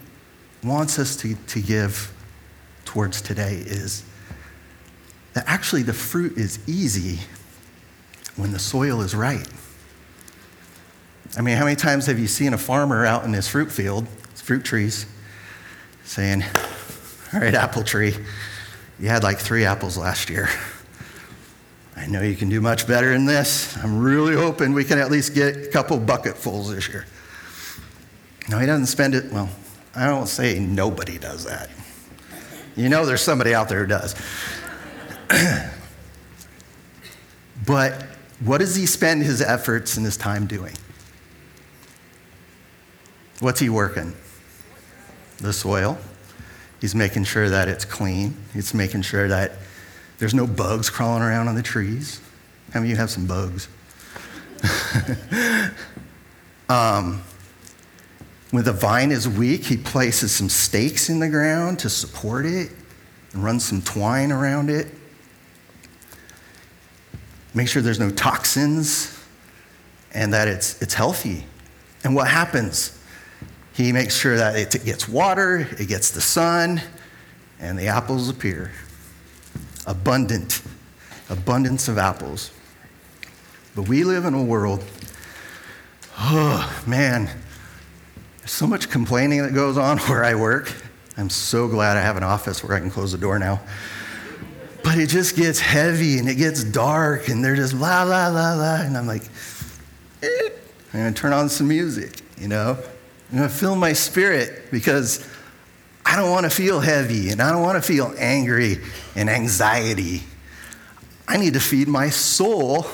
wants 0.63 0.99
us 0.99 1.15
to, 1.17 1.35
to 1.35 1.61
give 1.61 2.13
towards 2.85 3.21
today 3.21 3.55
is 3.55 4.03
that 5.33 5.45
actually 5.47 5.83
the 5.83 5.93
fruit 5.93 6.37
is 6.37 6.59
easy 6.67 7.19
when 8.35 8.51
the 8.51 8.59
soil 8.59 9.01
is 9.01 9.15
right. 9.15 9.47
I 11.37 11.41
mean, 11.41 11.57
how 11.57 11.65
many 11.65 11.75
times 11.75 12.07
have 12.07 12.17
you 12.17 12.27
seen 12.27 12.53
a 12.53 12.57
farmer 12.57 13.05
out 13.05 13.23
in 13.23 13.33
his 13.33 13.47
fruit 13.47 13.71
field, 13.71 14.07
his 14.31 14.41
fruit 14.41 14.63
trees, 14.63 15.05
saying, 16.03 16.43
All 17.33 17.39
right, 17.39 17.53
apple 17.53 17.83
tree, 17.83 18.15
you 18.99 19.09
had 19.09 19.23
like 19.23 19.37
three 19.37 19.65
apples 19.65 19.97
last 19.97 20.29
year. 20.29 20.49
I 21.95 22.07
know 22.07 22.21
you 22.21 22.35
can 22.35 22.49
do 22.49 22.61
much 22.61 22.87
better 22.87 23.11
than 23.11 23.25
this. 23.25 23.77
I'm 23.77 23.99
really 23.99 24.35
hoping 24.35 24.73
we 24.73 24.85
can 24.85 24.99
at 24.99 25.11
least 25.11 25.35
get 25.35 25.57
a 25.57 25.67
couple 25.67 25.99
bucketfuls 25.99 26.73
this 26.73 26.87
year. 26.87 27.05
No, 28.49 28.57
he 28.57 28.65
doesn't 28.65 28.87
spend 28.87 29.15
it. 29.15 29.31
Well, 29.31 29.49
I 29.95 30.07
don't 30.07 30.27
say 30.27 30.59
nobody 30.59 31.17
does 31.17 31.45
that. 31.45 31.69
You 32.75 32.87
know, 32.87 33.05
there's 33.05 33.21
somebody 33.21 33.53
out 33.53 33.69
there 33.69 33.81
who 33.81 33.87
does. 33.87 34.15
but 37.65 38.03
what 38.39 38.59
does 38.59 38.75
he 38.75 38.85
spend 38.85 39.23
his 39.23 39.41
efforts 39.41 39.97
and 39.97 40.05
his 40.05 40.17
time 40.17 40.47
doing? 40.47 40.73
What's 43.39 43.59
he 43.59 43.69
working? 43.69 44.15
The 45.37 45.53
soil. 45.53 45.97
He's 46.81 46.95
making 46.95 47.25
sure 47.25 47.49
that 47.49 47.67
it's 47.67 47.85
clean. 47.85 48.35
He's 48.53 48.73
making 48.73 49.01
sure 49.03 49.27
that 49.27 49.53
there's 50.17 50.33
no 50.33 50.47
bugs 50.47 50.89
crawling 50.89 51.23
around 51.23 51.47
on 51.47 51.55
the 51.55 51.63
trees. 51.63 52.21
How 52.73 52.79
many 52.79 52.91
of 52.91 52.97
you 52.97 53.01
have 53.01 53.09
some 53.09 53.25
bugs? 53.25 53.67
um, 56.69 57.21
when 58.51 58.63
the 58.63 58.73
vine 58.73 59.11
is 59.11 59.27
weak, 59.27 59.63
he 59.65 59.77
places 59.77 60.33
some 60.33 60.49
stakes 60.49 61.09
in 61.09 61.19
the 61.19 61.29
ground 61.29 61.79
to 61.79 61.89
support 61.89 62.45
it 62.45 62.71
and 63.33 63.43
runs 63.43 63.63
some 63.65 63.81
twine 63.81 64.31
around 64.31 64.69
it. 64.69 64.87
Make 67.53 67.67
sure 67.67 67.81
there's 67.81 67.99
no 67.99 68.11
toxins 68.11 69.19
and 70.13 70.33
that 70.33 70.47
it's, 70.47 70.81
it's 70.81 70.93
healthy. 70.93 71.45
And 72.03 72.15
what 72.15 72.27
happens? 72.27 72.97
He 73.73 73.91
makes 73.91 74.15
sure 74.15 74.37
that 74.37 74.55
it 74.55 74.83
gets 74.85 75.07
water, 75.07 75.67
it 75.79 75.87
gets 75.87 76.11
the 76.11 76.21
sun, 76.21 76.81
and 77.59 77.77
the 77.77 77.87
apples 77.87 78.29
appear 78.29 78.71
abundant, 79.87 80.61
abundance 81.29 81.87
of 81.87 81.97
apples. 81.97 82.51
But 83.75 83.87
we 83.87 84.03
live 84.03 84.25
in 84.25 84.33
a 84.33 84.43
world, 84.43 84.83
oh 86.17 86.83
man, 86.85 87.29
there's 88.39 88.51
so 88.51 88.67
much 88.67 88.89
complaining 88.89 89.41
that 89.41 89.53
goes 89.53 89.77
on 89.77 89.97
where 90.07 90.23
I 90.23 90.35
work. 90.35 90.71
I'm 91.17 91.29
so 91.29 91.67
glad 91.67 91.97
I 91.97 92.01
have 92.01 92.17
an 92.17 92.23
office 92.23 92.63
where 92.63 92.77
I 92.77 92.79
can 92.79 92.91
close 92.91 93.11
the 93.11 93.17
door 93.17 93.39
now. 93.39 93.61
But 94.89 94.97
it 94.97 95.09
just 95.09 95.35
gets 95.35 95.59
heavy 95.59 96.17
and 96.17 96.27
it 96.27 96.33
gets 96.33 96.63
dark 96.63 97.29
and 97.29 97.45
they're 97.45 97.55
just 97.55 97.75
la 97.75 98.01
la 98.01 98.27
la 98.29 98.55
la. 98.55 98.77
And 98.77 98.97
I'm 98.97 99.05
like, 99.05 99.21
eh. 100.23 100.49
I'm 100.91 100.99
gonna 101.01 101.11
turn 101.11 101.31
on 101.31 101.47
some 101.47 101.67
music, 101.67 102.23
you 102.39 102.47
know? 102.47 102.75
I'm 103.31 103.37
gonna 103.37 103.49
fill 103.49 103.75
my 103.75 103.93
spirit 103.93 104.71
because 104.71 105.23
I 106.03 106.15
don't 106.15 106.31
want 106.31 106.45
to 106.45 106.49
feel 106.49 106.79
heavy 106.79 107.29
and 107.29 107.39
I 107.39 107.51
don't 107.51 107.61
want 107.61 107.75
to 107.75 107.83
feel 107.83 108.15
angry 108.17 108.77
and 109.15 109.29
anxiety. 109.29 110.23
I 111.27 111.37
need 111.37 111.53
to 111.53 111.59
feed 111.59 111.87
my 111.87 112.09
soul 112.09 112.87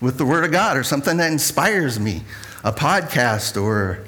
with 0.00 0.16
the 0.16 0.24
Word 0.24 0.44
of 0.44 0.52
God 0.52 0.76
or 0.76 0.84
something 0.84 1.16
that 1.16 1.32
inspires 1.32 1.98
me, 1.98 2.22
a 2.62 2.70
podcast 2.70 3.60
or, 3.60 4.04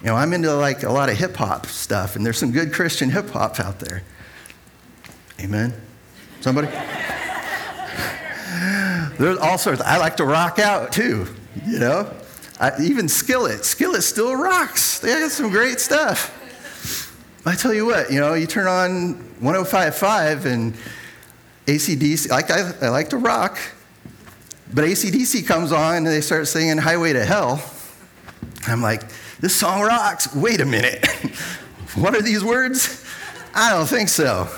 you 0.00 0.06
know, 0.06 0.14
I'm 0.14 0.32
into 0.32 0.54
like 0.54 0.84
a 0.84 0.92
lot 0.92 1.08
of 1.08 1.16
hip 1.16 1.34
hop 1.34 1.66
stuff 1.66 2.14
and 2.14 2.24
there's 2.24 2.38
some 2.38 2.52
good 2.52 2.72
Christian 2.72 3.10
hip 3.10 3.30
hop 3.30 3.58
out 3.58 3.80
there. 3.80 4.04
Amen? 5.40 5.74
Somebody? 6.42 6.66
there's 9.16 9.38
all 9.38 9.56
sorts. 9.58 9.80
I 9.80 9.98
like 9.98 10.16
to 10.16 10.24
rock 10.24 10.58
out 10.58 10.90
too, 10.90 11.28
you 11.64 11.78
know? 11.78 12.12
I, 12.58 12.72
even 12.82 13.08
Skillet. 13.08 13.64
Skillet 13.64 14.02
still 14.02 14.34
rocks. 14.34 14.98
They 14.98 15.08
got 15.20 15.30
some 15.30 15.50
great 15.50 15.78
stuff. 15.78 16.38
I 17.46 17.54
tell 17.54 17.72
you 17.72 17.86
what, 17.86 18.10
you 18.10 18.18
know, 18.18 18.34
you 18.34 18.48
turn 18.48 18.66
on 18.66 19.14
105.5 19.40 20.44
and 20.44 20.74
ACDC, 21.66 22.28
like 22.30 22.50
I, 22.50 22.72
I 22.86 22.88
like 22.88 23.10
to 23.10 23.18
rock, 23.18 23.58
but 24.74 24.82
ACDC 24.82 25.46
comes 25.46 25.70
on 25.70 25.98
and 25.98 26.06
they 26.08 26.20
start 26.20 26.48
singing 26.48 26.76
Highway 26.76 27.12
to 27.12 27.24
Hell. 27.24 27.62
I'm 28.66 28.82
like, 28.82 29.02
this 29.38 29.54
song 29.54 29.80
rocks. 29.82 30.34
Wait 30.34 30.60
a 30.60 30.66
minute. 30.66 31.06
what 31.94 32.16
are 32.16 32.22
these 32.22 32.42
words? 32.42 33.04
I 33.54 33.70
don't 33.70 33.86
think 33.86 34.08
so. 34.08 34.48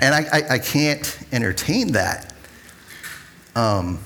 And 0.00 0.14
I, 0.14 0.26
I, 0.32 0.42
I 0.54 0.58
can't 0.58 1.18
entertain 1.32 1.92
that. 1.92 2.32
Um, 3.54 3.98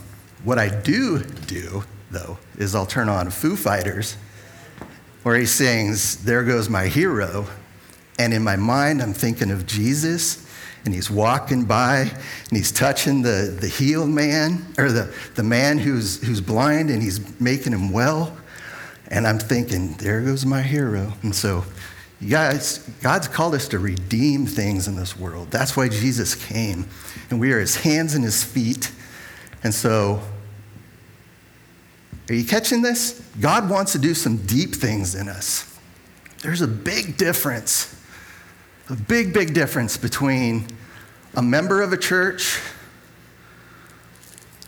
what 0.45 0.59
I 0.59 0.69
do 0.69 1.23
do, 1.23 1.85
though, 2.11 2.39
is 2.57 2.75
I'll 2.75 2.87
turn 2.87 3.09
on 3.09 3.31
Foo 3.31 3.57
Fighters, 3.57 4.17
where 5.23 5.37
he 5.37 5.47
sings, 5.47 6.25
There 6.25 6.45
Goes 6.45 6.69
My 6.69 6.87
Hero, 6.87 7.47
and 8.19 8.33
in 8.33 8.43
my 8.43 8.57
mind, 8.57 9.03
I'm 9.03 9.13
thinking 9.13 9.51
of 9.51 9.67
Jesus, 9.67 10.47
and 10.85 10.95
he's 10.95 11.11
walking 11.11 11.65
by, 11.65 12.01
and 12.01 12.57
he's 12.57 12.71
touching 12.71 13.23
the, 13.23 13.57
the 13.61 13.69
healed 13.69 14.11
man, 14.11 14.67
or 14.79 14.93
the, 14.93 15.15
the 15.35 15.43
man 15.43 15.79
who's, 15.79 16.23
who's 16.23 16.41
blind, 16.41 16.91
and 16.91 17.03
he's 17.03 17.41
making 17.41 17.73
him 17.73 17.91
well. 17.91 18.37
And 19.09 19.27
I'm 19.27 19.39
thinking, 19.39 19.95
there 19.95 20.21
goes 20.21 20.47
my 20.47 20.63
hero. 20.63 21.15
And 21.23 21.35
so, 21.35 21.65
guys, 22.29 22.79
God's 23.01 23.29
called 23.29 23.55
us 23.55 23.69
to 23.69 23.79
redeem 23.79 24.47
things 24.47 24.87
in 24.87 24.95
this 24.95 25.17
world. 25.17 25.51
That's 25.51 25.77
why 25.77 25.89
Jesus 25.89 26.35
came. 26.35 26.87
And 27.31 27.41
we 27.41 27.53
are 27.53 27.61
his 27.61 27.77
hands 27.77 28.15
and 28.15 28.23
his 28.23 28.45
feet. 28.45 28.93
And 29.63 29.73
so, 29.73 30.21
Are 32.29 32.35
you 32.35 32.45
catching 32.45 32.83
this? 32.83 33.21
God 33.41 33.69
wants 33.69 33.93
to 33.93 33.99
do 33.99 34.15
some 34.15 34.37
deep 34.37 34.75
things 34.75 35.15
in 35.15 35.29
us. 35.29 35.67
There's 36.43 36.61
a 36.61 36.69
big 36.69 37.17
difference, 37.17 37.95
a 38.89 38.95
big, 38.95 39.35
big 39.35 39.53
difference 39.53 39.97
between 39.97 40.67
a 41.35 41.43
member 41.43 41.83
of 41.83 41.93
a 41.93 41.97
church 41.97 42.61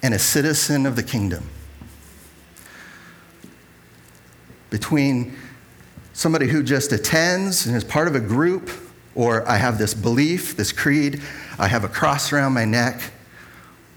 and 0.03 0.13
a 0.13 0.19
citizen 0.19 0.87
of 0.87 0.97
the 0.97 1.03
kingdom. 1.03 1.49
Between 4.71 5.37
somebody 6.23 6.47
who 6.47 6.63
just 6.63 6.93
attends 6.93 7.67
and 7.67 7.75
is 7.75 7.83
part 7.83 8.07
of 8.07 8.15
a 8.15 8.21
group, 8.21 8.71
or 9.17 9.47
I 9.49 9.57
have 9.57 9.77
this 9.77 9.93
belief, 9.93 10.57
this 10.57 10.71
creed, 10.71 11.21
I 11.59 11.67
have 11.67 11.83
a 11.83 11.89
cross 11.89 12.33
around 12.33 12.53
my 12.53 12.65
neck, 12.65 13.03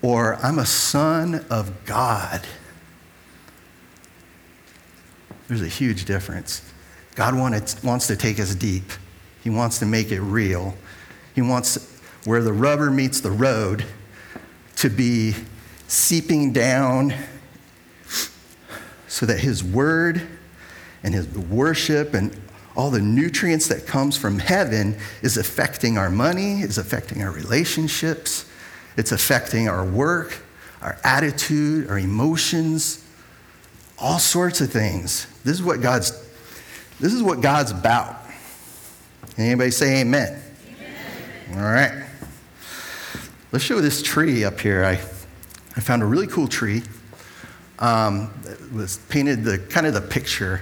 or 0.01 0.35
I'm 0.43 0.57
a 0.57 0.65
son 0.65 1.45
of 1.51 1.85
God. 1.85 2.41
There's 5.47 5.61
a 5.61 5.67
huge 5.67 6.05
difference. 6.05 6.67
God 7.13 7.35
wanted, 7.35 7.71
wants 7.83 8.07
to 8.07 8.15
take 8.15 8.39
us 8.39 8.55
deep. 8.55 8.91
He 9.43 9.51
wants 9.51 9.77
to 9.77 9.85
make 9.85 10.11
it 10.11 10.19
real. 10.19 10.75
He 11.35 11.43
wants 11.43 12.01
where 12.23 12.41
the 12.41 12.53
rubber 12.53 12.89
meets 12.89 13.21
the 13.21 13.29
road 13.29 13.85
to 14.77 14.89
be 14.89 15.35
seeping 15.87 16.53
down 16.53 17.13
so 19.07 19.27
that 19.27 19.41
his 19.41 19.63
word 19.63 20.27
and 21.05 21.13
his 21.13 21.29
worship 21.29 22.15
and 22.15 22.35
all 22.75 22.89
the 22.89 22.99
nutrients 22.99 23.67
that 23.67 23.85
comes 23.85 24.17
from 24.17 24.39
heaven 24.39 24.97
is 25.21 25.37
affecting 25.37 25.99
our 25.99 26.09
money, 26.09 26.61
is 26.61 26.79
affecting 26.79 27.21
our 27.21 27.31
relationships, 27.31 28.49
it's 28.97 29.11
affecting 29.11 29.69
our 29.69 29.85
work, 29.85 30.39
our 30.81 30.97
attitude, 31.03 31.89
our 31.89 31.99
emotions, 31.99 33.05
all 33.99 34.17
sorts 34.17 34.59
of 34.61 34.71
things. 34.71 35.27
This 35.43 35.53
is 35.53 35.63
what 35.63 35.79
God's 35.79 36.11
this 36.99 37.13
is 37.13 37.21
what 37.21 37.39
God's 37.39 37.71
about. 37.71 38.17
Anybody 39.37 39.69
say 39.69 40.01
amen? 40.01 40.41
amen. 41.49 41.57
All 41.59 41.71
right. 41.71 42.05
Let's 43.51 43.63
show 43.63 43.79
this 43.79 44.01
tree 44.01 44.43
up 44.43 44.59
here. 44.59 44.83
I, 44.83 44.93
I 45.75 45.81
found 45.81 46.01
a 46.01 46.05
really 46.05 46.27
cool 46.27 46.47
tree. 46.47 46.83
Um, 47.79 48.33
it 48.45 48.73
was 48.73 48.97
painted 49.09 49.43
the 49.43 49.57
kind 49.57 49.85
of 49.85 49.93
the 49.93 50.01
picture 50.01 50.61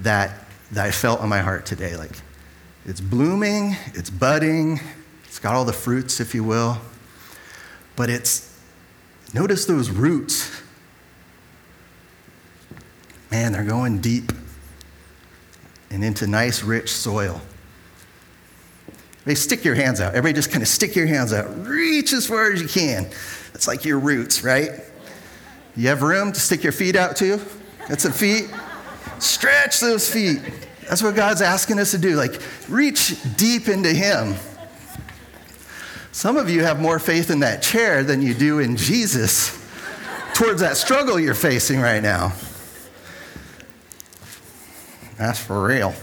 that, 0.00 0.46
that 0.72 0.86
I 0.86 0.90
felt 0.90 1.20
in 1.22 1.28
my 1.28 1.40
heart 1.40 1.66
today. 1.66 1.96
Like 1.96 2.20
it's 2.84 3.00
blooming, 3.00 3.76
it's 3.94 4.10
budding, 4.10 4.80
it's 5.24 5.38
got 5.38 5.54
all 5.54 5.64
the 5.64 5.72
fruits, 5.72 6.20
if 6.20 6.34
you 6.34 6.44
will. 6.44 6.78
But 7.96 8.10
it's, 8.10 8.58
notice 9.34 9.66
those 9.66 9.90
roots. 9.90 10.62
Man, 13.30 13.52
they're 13.52 13.64
going 13.64 14.00
deep 14.00 14.32
and 15.90 16.04
into 16.04 16.26
nice, 16.26 16.62
rich 16.62 16.90
soil. 16.90 17.40
They 19.24 19.34
stick 19.34 19.64
your 19.64 19.74
hands 19.74 20.00
out. 20.00 20.14
Everybody 20.14 20.32
just 20.32 20.50
kind 20.50 20.62
of 20.62 20.68
stick 20.68 20.96
your 20.96 21.06
hands 21.06 21.34
out. 21.34 21.66
Reach 21.66 22.14
as 22.14 22.26
far 22.26 22.50
as 22.50 22.62
you 22.62 22.68
can. 22.68 23.04
That's 23.52 23.68
like 23.68 23.84
your 23.84 23.98
roots, 23.98 24.42
right? 24.42 24.70
You 25.76 25.88
have 25.88 26.02
room 26.02 26.32
to 26.32 26.40
stick 26.40 26.62
your 26.62 26.72
feet 26.72 26.96
out 26.96 27.16
too? 27.16 27.38
Got 27.88 28.00
some 28.00 28.12
feet? 28.12 28.48
Stretch 29.18 29.80
those 29.80 30.10
feet. 30.10 30.40
That's 30.88 31.02
what 31.02 31.14
God's 31.14 31.42
asking 31.42 31.78
us 31.78 31.90
to 31.90 31.98
do. 31.98 32.16
Like, 32.16 32.40
reach 32.68 33.16
deep 33.36 33.68
into 33.68 33.90
Him. 33.90 34.34
Some 36.12 36.36
of 36.36 36.50
you 36.50 36.64
have 36.64 36.80
more 36.80 36.98
faith 36.98 37.30
in 37.30 37.40
that 37.40 37.62
chair 37.62 38.02
than 38.02 38.22
you 38.22 38.34
do 38.34 38.58
in 38.58 38.76
Jesus 38.76 39.56
towards 40.34 40.60
that 40.60 40.76
struggle 40.76 41.18
you're 41.18 41.34
facing 41.34 41.80
right 41.80 42.02
now. 42.02 42.32
That's 45.16 45.38
for 45.38 45.66
real. 45.66 45.94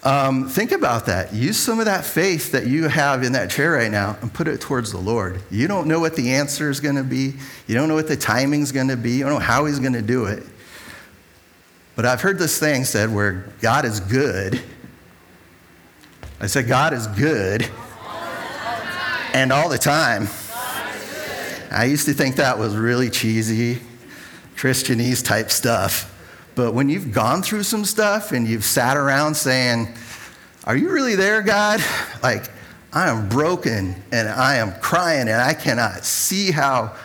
um, 0.05 0.49
think 0.49 0.71
about 0.73 1.07
that. 1.07 1.35
Use 1.35 1.57
some 1.57 1.81
of 1.81 1.87
that 1.87 2.05
faith 2.05 2.53
that 2.53 2.67
you 2.67 2.89
have 2.89 3.25
in 3.25 3.33
that 3.33 3.51
chair 3.51 3.73
right 3.73 3.91
now 3.91 4.17
and 4.23 4.33
put 4.33 4.47
it 4.47 4.61
towards 4.61 4.93
the 4.93 4.99
Lord. 4.99 5.43
You 5.51 5.67
don't 5.67 5.89
know 5.89 5.99
what 5.99 6.15
the 6.15 6.35
answer 6.35 6.71
is 6.71 6.79
going 6.81 6.95
to 6.95 7.03
be, 7.03 7.35
you 7.67 7.75
don't 7.75 7.89
know 7.89 7.95
what 7.95 8.09
the 8.09 8.17
timing 8.17 8.63
is 8.63 8.71
going 8.71 8.89
to 8.89 8.97
be, 8.97 9.13
you 9.13 9.25
don't 9.25 9.33
know 9.33 9.39
how 9.39 9.65
He's 9.65 9.81
going 9.81 9.95
to 9.95 10.03
do 10.03 10.27
it. 10.27 10.45
But 11.97 12.07
I've 12.07 12.21
heard 12.21 12.39
this 12.39 12.61
thing 12.61 12.85
said 12.85 13.13
where 13.13 13.53
God 13.61 13.85
is 13.85 13.99
good. 13.99 14.63
I 16.41 16.47
said, 16.47 16.69
God 16.69 16.93
is 16.93 17.09
good. 17.09 17.69
And 19.35 19.53
all 19.53 19.69
the 19.69 19.79
time. 19.79 20.29
I 21.71 21.85
used 21.85 22.07
to 22.07 22.15
think 22.15 22.37
that 22.37 22.57
was 22.59 22.77
really 22.77 23.11
cheesy 23.11 23.81
Christianese 24.57 25.25
type 25.25 25.51
stuff. 25.51 26.15
But 26.59 26.75
when 26.75 26.89
you've 26.89 27.13
gone 27.13 27.43
through 27.43 27.63
some 27.63 27.85
stuff 27.85 28.33
and 28.33 28.45
you've 28.45 28.65
sat 28.65 28.97
around 28.97 29.37
saying, 29.37 29.95
Are 30.65 30.77
you 30.77 30.91
really 30.91 31.15
there, 31.15 31.41
God? 31.41 31.81
Like, 32.21 32.51
I 32.93 33.11
am 33.11 33.29
broken 33.29 33.95
and 34.11 34.29
I 34.29 34.57
am 34.57 34.73
crying 34.81 35.29
and 35.29 35.41
I 35.41 35.55
cannot 35.55 36.05
see 36.05 36.51
how 36.51 36.97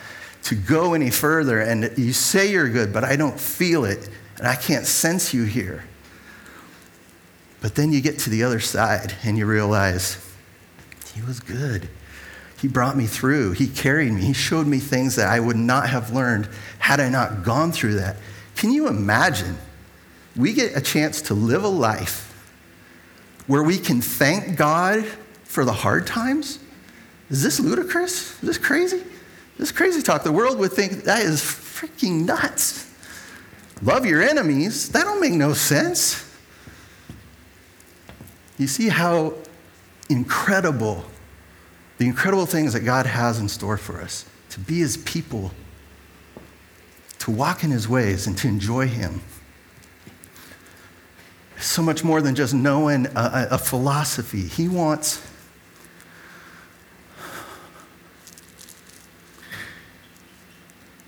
to 0.45 0.55
go 0.55 0.95
any 0.95 1.11
further. 1.11 1.59
And 1.59 1.93
you 1.99 2.13
say 2.13 2.51
you're 2.51 2.67
good, 2.67 2.91
but 2.91 3.03
I 3.03 3.15
don't 3.15 3.39
feel 3.39 3.85
it 3.85 4.09
and 4.39 4.47
I 4.47 4.55
can't 4.55 4.87
sense 4.87 5.35
you 5.35 5.43
here. 5.43 5.83
But 7.61 7.75
then 7.75 7.93
you 7.93 8.01
get 8.01 8.17
to 8.21 8.31
the 8.31 8.41
other 8.41 8.59
side 8.59 9.13
and 9.23 9.37
you 9.37 9.45
realize, 9.45 10.17
He 11.13 11.21
was 11.21 11.39
good. 11.39 11.89
He 12.59 12.67
brought 12.67 12.97
me 12.97 13.05
through. 13.05 13.51
He 13.51 13.67
carried 13.67 14.13
me. 14.13 14.21
He 14.21 14.33
showed 14.33 14.65
me 14.65 14.79
things 14.79 15.15
that 15.17 15.27
I 15.27 15.39
would 15.39 15.57
not 15.57 15.89
have 15.89 16.11
learned 16.11 16.49
had 16.79 16.99
I 16.99 17.09
not 17.09 17.43
gone 17.43 17.71
through 17.71 17.97
that. 17.97 18.15
Can 18.55 18.71
you 18.71 18.87
imagine? 18.87 19.57
We 20.35 20.53
get 20.53 20.75
a 20.75 20.81
chance 20.81 21.21
to 21.23 21.33
live 21.33 21.63
a 21.63 21.69
life 21.69 22.29
where 23.47 23.63
we 23.63 23.77
can 23.77 24.01
thank 24.01 24.57
God 24.57 25.05
for 25.43 25.65
the 25.65 25.73
hard 25.73 26.07
times. 26.07 26.59
Is 27.29 27.43
this 27.43 27.59
ludicrous? 27.59 28.33
Is 28.35 28.41
this 28.41 28.57
crazy? 28.57 29.03
This 29.57 29.71
crazy 29.71 30.01
talk. 30.01 30.23
The 30.23 30.31
world 30.31 30.57
would 30.59 30.71
think 30.71 31.03
that 31.03 31.21
is 31.21 31.41
freaking 31.41 32.25
nuts. 32.25 32.91
Love 33.81 34.05
your 34.05 34.21
enemies. 34.21 34.89
That 34.89 35.03
don't 35.03 35.19
make 35.19 35.33
no 35.33 35.53
sense. 35.53 36.29
You 38.57 38.67
see 38.67 38.89
how 38.89 39.33
incredible 40.09 41.05
the 41.97 42.05
incredible 42.05 42.45
things 42.45 42.73
that 42.73 42.81
God 42.81 43.05
has 43.05 43.39
in 43.39 43.47
store 43.47 43.77
for 43.77 44.01
us 44.01 44.25
to 44.49 44.59
be 44.59 44.79
His 44.79 44.97
people, 44.97 45.51
to 47.23 47.31
walk 47.31 47.63
in 47.63 47.71
His 47.71 47.87
ways, 47.87 48.27
and 48.27 48.37
to 48.39 48.49
enjoy 48.49 48.85
Him. 48.85 49.21
So 51.57 51.81
much 51.81 52.03
more 52.03 52.21
than 52.21 52.35
just 52.35 52.53
knowing 52.53 53.05
a, 53.15 53.47
a 53.51 53.57
philosophy. 53.57 54.41
He 54.41 54.67
wants. 54.67 55.25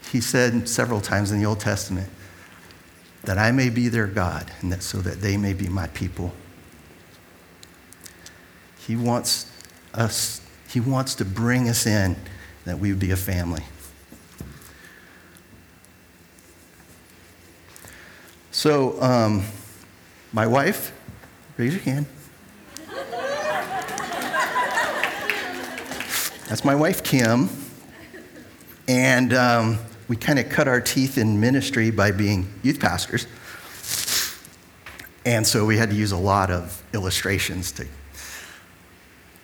He 0.10 0.21
said 0.21 0.69
several 0.69 1.01
times 1.01 1.34
in 1.34 1.39
the 1.39 1.45
Old 1.45 1.60
Testament 1.60 2.10
that 3.25 3.38
I 3.38 3.51
may 3.51 3.69
be 3.69 3.89
their 3.89 4.08
God, 4.08 4.49
and 4.62 4.71
that 4.71 4.84
so 4.84 4.99
that 4.99 5.19
they 5.19 5.36
may 5.36 5.51
be 5.51 5.67
my 5.67 5.88
people. 5.88 6.32
He 8.80 8.95
wants 8.95 9.51
us 9.93 10.39
he 10.69 10.80
wants 10.80 11.15
to 11.15 11.25
bring 11.25 11.67
us 11.67 11.86
in 11.86 12.15
that 12.63 12.80
we 12.80 12.91
would 12.91 12.99
be 12.99 13.12
a 13.12 13.17
family. 13.17 13.63
So, 18.56 19.00
um, 19.02 19.44
my 20.32 20.48
wife, 20.48 20.94
raise 21.58 21.74
your 21.74 21.84
hand. 21.84 22.06
That's 26.48 26.63
my 26.63 26.74
wife, 26.74 27.04
Kim. 27.04 27.50
And 28.88 29.34
um, 29.34 29.78
we 30.08 30.15
kind 30.15 30.39
of 30.39 30.48
cut 30.48 30.70
our 30.70 30.80
teeth 30.80 31.18
in 31.18 31.41
ministry 31.41 31.91
by 31.91 32.12
being 32.12 32.48
youth 32.63 32.80
pastors. 32.80 33.28
And 35.26 35.46
so 35.46 35.65
we 35.65 35.76
had 35.76 35.89
to 35.89 35.96
use 35.98 36.13
a 36.13 36.18
lot 36.18 36.50
of 36.50 36.82
illustrations 36.94 37.74
to 37.74 37.86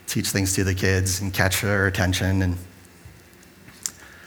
teach 0.07 0.29
things 0.29 0.55
to 0.55 0.63
the 0.63 0.73
kids 0.73 1.19
and 1.19 1.33
catch 1.33 1.59
their 1.59 1.87
attention. 1.87 2.41
And 2.43 2.57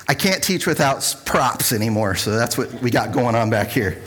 I 0.06 0.12
can't 0.12 0.42
teach 0.44 0.66
without 0.66 1.22
props 1.24 1.72
anymore, 1.72 2.16
so 2.16 2.32
that's 2.32 2.58
what 2.58 2.70
we 2.82 2.90
got 2.90 3.12
going 3.12 3.34
on 3.34 3.48
back 3.48 3.68
here. 3.68 4.02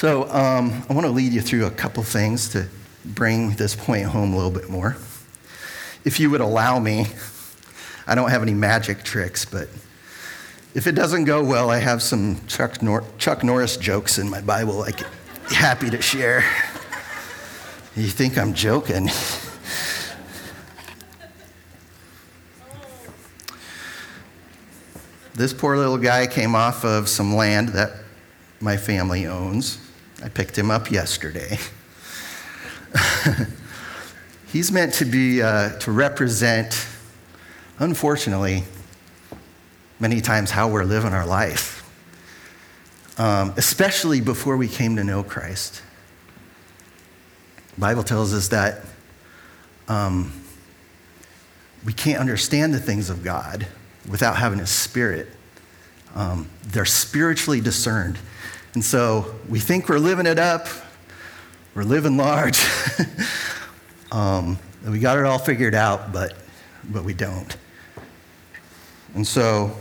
So 0.00 0.24
um, 0.30 0.82
I 0.88 0.94
want 0.94 1.04
to 1.04 1.12
lead 1.12 1.34
you 1.34 1.42
through 1.42 1.66
a 1.66 1.70
couple 1.70 2.02
things 2.02 2.48
to 2.52 2.66
bring 3.04 3.50
this 3.56 3.76
point 3.76 4.06
home 4.06 4.32
a 4.32 4.36
little 4.36 4.50
bit 4.50 4.70
more. 4.70 4.96
If 6.06 6.18
you 6.18 6.30
would 6.30 6.40
allow 6.40 6.78
me, 6.78 7.08
I 8.06 8.14
don't 8.14 8.30
have 8.30 8.40
any 8.40 8.54
magic 8.54 9.02
tricks, 9.02 9.44
but 9.44 9.68
if 10.74 10.86
it 10.86 10.92
doesn't 10.92 11.24
go 11.24 11.44
well, 11.44 11.68
I 11.68 11.80
have 11.80 12.00
some 12.00 12.40
Chuck, 12.46 12.80
Nor- 12.80 13.04
Chuck 13.18 13.44
Norris 13.44 13.76
jokes 13.76 14.16
in 14.16 14.30
my 14.30 14.40
Bible 14.40 14.80
I 14.80 14.92
could 14.92 15.06
be 15.50 15.54
happy 15.54 15.90
to 15.90 16.00
share. 16.00 16.46
You 17.94 18.06
think 18.06 18.38
I'm 18.38 18.54
joking? 18.54 19.04
this 25.34 25.52
poor 25.52 25.76
little 25.76 25.98
guy 25.98 26.26
came 26.26 26.54
off 26.54 26.86
of 26.86 27.06
some 27.06 27.34
land 27.34 27.68
that 27.74 27.90
my 28.62 28.78
family 28.78 29.26
owns. 29.26 29.89
I 30.22 30.28
picked 30.28 30.56
him 30.56 30.70
up 30.70 30.90
yesterday. 30.90 31.58
He's 34.46 34.70
meant 34.70 34.94
to 34.94 35.04
be, 35.04 35.40
uh, 35.40 35.78
to 35.78 35.92
represent, 35.92 36.86
unfortunately, 37.78 38.64
many 39.98 40.20
times 40.20 40.50
how 40.50 40.68
we're 40.68 40.84
living 40.84 41.14
our 41.14 41.24
life, 41.24 41.88
um, 43.18 43.54
especially 43.56 44.20
before 44.20 44.56
we 44.56 44.68
came 44.68 44.96
to 44.96 45.04
know 45.04 45.22
Christ. 45.22 45.80
The 47.76 47.80
Bible 47.80 48.02
tells 48.02 48.34
us 48.34 48.48
that 48.48 48.84
um, 49.88 50.32
we 51.84 51.94
can't 51.94 52.18
understand 52.18 52.74
the 52.74 52.80
things 52.80 53.08
of 53.08 53.24
God 53.24 53.66
without 54.08 54.36
having 54.36 54.60
a 54.60 54.66
spirit. 54.66 55.28
Um, 56.14 56.48
they're 56.66 56.84
spiritually 56.84 57.60
discerned. 57.60 58.18
And 58.74 58.84
so 58.84 59.34
we 59.48 59.58
think 59.58 59.88
we're 59.88 59.98
living 59.98 60.26
it 60.26 60.38
up, 60.38 60.68
we're 61.74 61.82
living 61.82 62.16
large. 62.16 62.64
um, 64.12 64.58
we 64.86 64.98
got 64.98 65.18
it 65.18 65.24
all 65.24 65.38
figured 65.38 65.74
out, 65.74 66.12
but, 66.12 66.34
but 66.84 67.04
we 67.04 67.14
don't. 67.14 67.56
And 69.14 69.26
so 69.26 69.76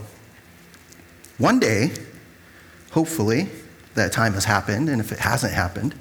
one 1.38 1.60
day, 1.60 1.92
hopefully, 2.92 3.48
that 3.94 4.12
time 4.12 4.34
has 4.34 4.46
happened. 4.46 4.90
And 4.90 5.00
if 5.00 5.12
it 5.12 5.20
hasn't 5.20 5.54
happened, 5.54 5.96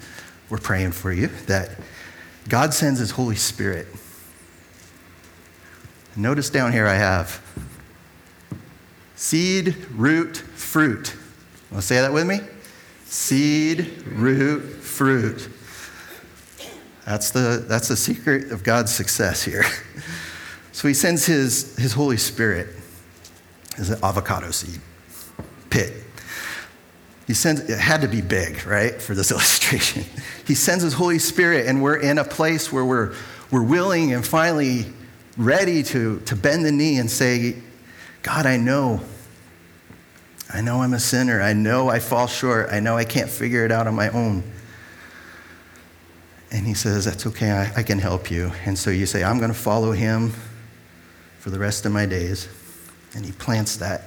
we're 0.48 0.58
praying 0.58 0.92
for 0.92 1.12
you 1.12 1.28
that 1.46 1.70
God 2.48 2.72
sends 2.72 3.00
His 3.00 3.10
Holy 3.10 3.36
Spirit. 3.36 3.86
Notice 6.16 6.50
down 6.50 6.72
here 6.72 6.86
I 6.86 6.94
have 6.94 7.40
seed, 9.14 9.76
root, 9.92 10.36
fruit. 10.36 11.14
Want 11.70 11.82
to 11.82 11.86
say 11.86 12.00
that 12.00 12.12
with 12.12 12.26
me? 12.26 12.40
Seed, 13.10 14.02
root, 14.06 14.60
fruit. 14.60 15.48
That's 17.06 17.30
the, 17.30 17.64
that's 17.66 17.88
the 17.88 17.96
secret 17.96 18.52
of 18.52 18.62
God's 18.62 18.94
success 18.94 19.42
here. 19.42 19.64
So 20.70 20.86
he 20.86 20.94
sends 20.94 21.26
his, 21.26 21.76
his 21.76 21.92
Holy 21.92 22.18
Spirit 22.18 22.68
as 23.78 23.90
an 23.90 23.98
avocado 24.00 24.52
seed 24.52 24.80
pit. 25.70 25.92
He 27.26 27.34
sends, 27.34 27.62
it 27.62 27.80
had 27.80 28.02
to 28.02 28.06
be 28.06 28.20
big, 28.20 28.64
right, 28.64 29.02
for 29.02 29.16
this 29.16 29.30
illustration. 29.32 30.04
He 30.46 30.54
sends 30.54 30.84
his 30.84 30.92
Holy 30.92 31.18
Spirit, 31.18 31.66
and 31.66 31.82
we're 31.82 31.96
in 31.96 32.18
a 32.18 32.24
place 32.24 32.72
where 32.72 32.84
we're, 32.84 33.12
we're 33.50 33.64
willing 33.64 34.12
and 34.12 34.24
finally 34.24 34.86
ready 35.36 35.82
to, 35.82 36.20
to 36.20 36.36
bend 36.36 36.64
the 36.64 36.70
knee 36.70 36.98
and 36.98 37.10
say, 37.10 37.56
God, 38.22 38.46
I 38.46 38.56
know. 38.56 39.00
I 40.52 40.60
know 40.62 40.82
I'm 40.82 40.94
a 40.94 41.00
sinner. 41.00 41.42
I 41.42 41.52
know 41.52 41.88
I 41.88 41.98
fall 41.98 42.26
short. 42.26 42.68
I 42.70 42.80
know 42.80 42.96
I 42.96 43.04
can't 43.04 43.28
figure 43.28 43.64
it 43.64 43.72
out 43.72 43.86
on 43.86 43.94
my 43.94 44.08
own. 44.10 44.42
And 46.50 46.66
he 46.66 46.74
says, 46.74 47.04
That's 47.04 47.26
okay, 47.26 47.50
I, 47.50 47.80
I 47.80 47.82
can 47.82 47.98
help 47.98 48.30
you. 48.30 48.52
And 48.64 48.78
so 48.78 48.90
you 48.90 49.04
say, 49.04 49.22
I'm 49.22 49.38
going 49.38 49.52
to 49.52 49.58
follow 49.58 49.92
him 49.92 50.32
for 51.38 51.50
the 51.50 51.58
rest 51.58 51.84
of 51.84 51.92
my 51.92 52.06
days. 52.06 52.48
And 53.14 53.24
he 53.24 53.32
plants 53.32 53.76
that 53.76 54.04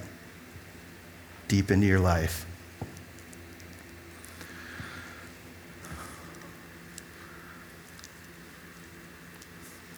deep 1.47 1.69
into 1.69 1.85
your 1.85 1.99
life. 1.99 2.45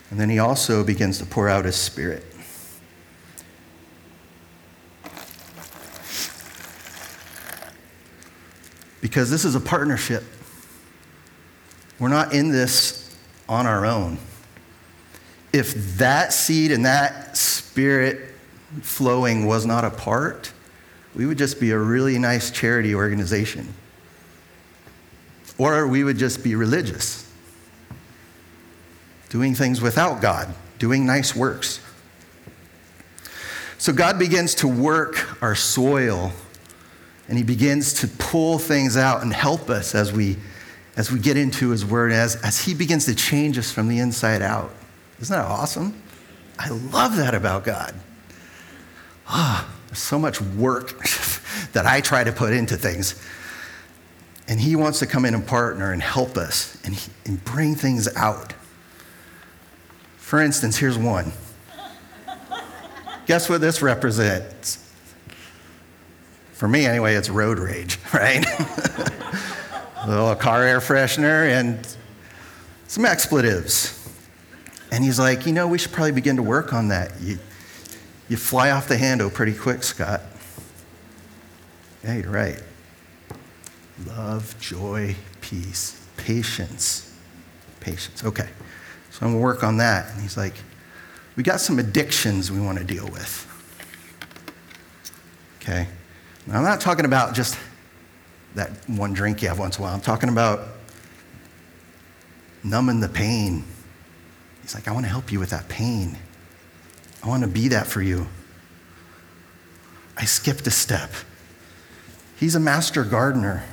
And 0.09 0.19
then 0.19 0.29
he 0.29 0.39
also 0.39 0.83
begins 0.83 1.17
to 1.19 1.25
pour 1.25 1.49
out 1.49 1.65
his 1.65 1.75
spirit. 1.75 2.32
Because 9.03 9.29
this 9.29 9.43
is 9.43 9.53
a 9.53 9.59
partnership. 9.59 10.23
We're 11.99 12.07
not 12.07 12.33
in 12.33 12.53
this 12.53 13.13
on 13.49 13.67
our 13.67 13.85
own. 13.85 14.17
If 15.51 15.97
that 15.97 16.31
seed 16.31 16.71
and 16.71 16.85
that 16.85 17.35
spirit 17.35 18.33
flowing 18.81 19.45
was 19.45 19.65
not 19.65 19.83
a 19.83 19.89
part, 19.89 20.53
we 21.13 21.25
would 21.25 21.37
just 21.37 21.59
be 21.59 21.71
a 21.71 21.77
really 21.77 22.17
nice 22.17 22.49
charity 22.49 22.95
organization. 22.95 23.73
Or 25.57 25.85
we 25.85 26.05
would 26.05 26.17
just 26.17 26.41
be 26.41 26.55
religious, 26.55 27.29
doing 29.27 29.53
things 29.53 29.81
without 29.81 30.21
God, 30.21 30.55
doing 30.79 31.05
nice 31.05 31.35
works. 31.35 31.81
So 33.77 33.91
God 33.91 34.17
begins 34.17 34.55
to 34.55 34.67
work 34.69 35.43
our 35.43 35.55
soil 35.55 36.31
and 37.33 37.39
he 37.39 37.43
begins 37.43 37.93
to 37.93 38.07
pull 38.07 38.59
things 38.59 38.95
out 38.95 39.23
and 39.23 39.33
help 39.33 39.69
us 39.69 39.95
as 39.95 40.13
we 40.13 40.37
as 40.95 41.11
we 41.11 41.17
get 41.17 41.35
into 41.35 41.69
his 41.71 41.83
word 41.83 42.11
as, 42.11 42.35
as 42.43 42.63
he 42.63 42.75
begins 42.75 43.05
to 43.05 43.15
change 43.15 43.57
us 43.57 43.71
from 43.71 43.87
the 43.87 43.97
inside 43.97 44.43
out 44.43 44.71
isn't 45.19 45.35
that 45.35 45.45
awesome 45.45 45.99
i 46.59 46.69
love 46.69 47.15
that 47.15 47.33
about 47.33 47.63
god 47.63 47.95
ah 49.27 49.67
oh, 49.67 49.79
there's 49.87 49.99
so 49.99 50.19
much 50.19 50.39
work 50.41 50.99
that 51.73 51.85
I 51.85 52.01
try 52.01 52.23
to 52.23 52.31
put 52.31 52.53
into 52.53 52.77
things. 52.77 53.21
And 54.47 54.59
He 54.59 54.75
wants 54.75 54.99
to 54.99 55.05
come 55.05 55.25
in 55.25 55.33
and 55.33 55.45
partner 55.45 55.91
and 55.91 56.01
help 56.01 56.37
us 56.37 56.77
and, 56.83 56.95
he, 56.95 57.11
and 57.25 57.43
bring 57.43 57.75
things 57.75 58.13
out. 58.15 58.53
For 60.17 60.41
instance, 60.41 60.77
here's 60.77 60.97
one. 60.97 61.31
Guess 63.25 63.49
what 63.49 63.61
this 63.61 63.81
represents? 63.81 64.82
For 66.63 66.69
me, 66.69 66.85
anyway, 66.85 67.15
it's 67.15 67.29
road 67.29 67.59
rage, 67.59 67.99
right? 68.13 68.45
a 69.97 70.07
little 70.07 70.33
car 70.33 70.63
air 70.63 70.79
freshener 70.79 71.45
and 71.45 71.85
some 72.87 73.03
expletives. 73.03 74.09
And 74.89 75.03
he's 75.03 75.19
like, 75.19 75.45
you 75.45 75.51
know, 75.51 75.67
we 75.67 75.77
should 75.77 75.91
probably 75.91 76.13
begin 76.13 76.37
to 76.37 76.41
work 76.41 76.71
on 76.71 76.87
that. 76.87 77.19
You, 77.19 77.37
you 78.29 78.37
fly 78.37 78.71
off 78.71 78.87
the 78.87 78.95
handle 78.95 79.29
pretty 79.29 79.53
quick, 79.53 79.83
Scott. 79.83 80.21
Yeah, 82.01 82.19
you're 82.19 82.31
right. 82.31 82.63
Love, 84.07 84.55
joy, 84.61 85.17
peace, 85.41 86.01
patience. 86.15 87.13
Patience. 87.81 88.23
Okay. 88.23 88.47
So 89.11 89.25
I'm 89.25 89.33
going 89.33 89.33
to 89.33 89.43
work 89.43 89.65
on 89.65 89.75
that. 89.79 90.13
And 90.13 90.21
he's 90.21 90.37
like, 90.37 90.55
we 91.35 91.43
got 91.43 91.59
some 91.59 91.77
addictions 91.77 92.53
we 92.53 92.61
want 92.61 92.77
to 92.77 92.85
deal 92.85 93.09
with. 93.09 93.49
Okay. 95.57 95.89
Now, 96.45 96.57
I'm 96.57 96.63
not 96.63 96.81
talking 96.81 97.05
about 97.05 97.33
just 97.33 97.57
that 98.55 98.69
one 98.87 99.13
drink 99.13 99.41
you 99.41 99.47
have 99.47 99.59
once 99.59 99.77
in 99.77 99.83
a 99.83 99.85
while. 99.85 99.95
I'm 99.95 100.01
talking 100.01 100.29
about 100.29 100.67
numbing 102.63 102.99
the 102.99 103.09
pain. 103.09 103.63
He's 104.61 104.75
like, 104.75 104.87
I 104.87 104.91
want 104.91 105.05
to 105.05 105.09
help 105.09 105.31
you 105.31 105.39
with 105.39 105.49
that 105.51 105.67
pain. 105.69 106.17
I 107.23 107.27
want 107.27 107.43
to 107.43 107.49
be 107.49 107.69
that 107.69 107.87
for 107.87 108.01
you. 108.01 108.27
I 110.17 110.25
skipped 110.25 110.67
a 110.67 110.71
step. 110.71 111.11
He's 112.37 112.55
a 112.55 112.59
master 112.59 113.03
gardener, 113.03 113.63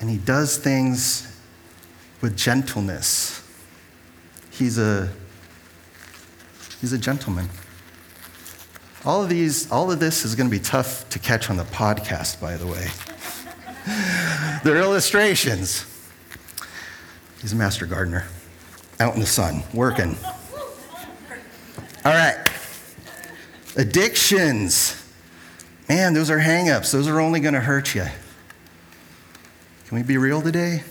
and 0.00 0.08
he 0.08 0.16
does 0.16 0.56
things 0.56 1.28
with 2.20 2.36
gentleness. 2.36 3.46
He's 4.50 4.78
a, 4.78 5.10
he's 6.80 6.92
a 6.92 6.98
gentleman. 6.98 7.48
All 9.04 9.22
of 9.22 9.28
these, 9.28 9.70
all 9.70 9.90
of 9.90 9.98
this 9.98 10.24
is 10.24 10.36
going 10.36 10.48
to 10.48 10.56
be 10.56 10.62
tough 10.62 11.08
to 11.10 11.18
catch 11.18 11.50
on 11.50 11.56
the 11.56 11.64
podcast, 11.64 12.40
by 12.40 12.56
the 12.56 12.66
way. 12.66 12.86
They're 14.64 14.76
illustrations. 14.76 15.84
He's 17.40 17.52
a 17.52 17.56
master 17.56 17.86
gardener, 17.86 18.26
out 19.00 19.14
in 19.14 19.20
the 19.20 19.26
sun, 19.26 19.64
working. 19.74 20.16
All 22.04 22.12
right. 22.12 22.38
Addictions. 23.76 25.04
Man, 25.88 26.14
those 26.14 26.30
are 26.30 26.38
hangups. 26.38 26.92
Those 26.92 27.08
are 27.08 27.20
only 27.20 27.40
going 27.40 27.54
to 27.54 27.60
hurt 27.60 27.96
you. 27.96 28.06
Can 29.86 29.96
we 29.96 30.04
be 30.04 30.16
real 30.16 30.40
today? 30.40 30.84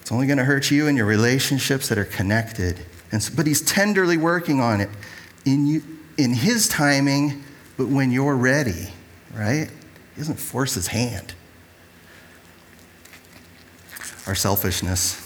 It's 0.00 0.12
only 0.12 0.26
going 0.26 0.38
to 0.38 0.44
hurt 0.44 0.70
you 0.70 0.86
and 0.86 0.96
your 0.96 1.06
relationships 1.06 1.88
that 1.88 1.98
are 1.98 2.04
connected. 2.04 2.86
And 3.12 3.22
so, 3.22 3.32
but 3.36 3.46
he's 3.46 3.60
tenderly 3.60 4.16
working 4.16 4.60
on 4.60 4.80
it 4.80 4.88
in, 5.44 5.66
you, 5.66 5.82
in 6.16 6.32
his 6.32 6.66
timing, 6.66 7.44
but 7.76 7.88
when 7.88 8.10
you're 8.10 8.34
ready, 8.34 8.88
right? 9.34 9.70
He 10.14 10.20
doesn't 10.20 10.40
force 10.40 10.74
his 10.74 10.88
hand. 10.88 11.34
Our 14.26 14.34
selfishness. 14.34 15.18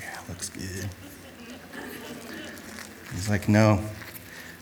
Yeah, 0.00 0.18
looks 0.28 0.48
good. 0.48 0.88
He's 3.12 3.28
like, 3.28 3.48
no, 3.48 3.82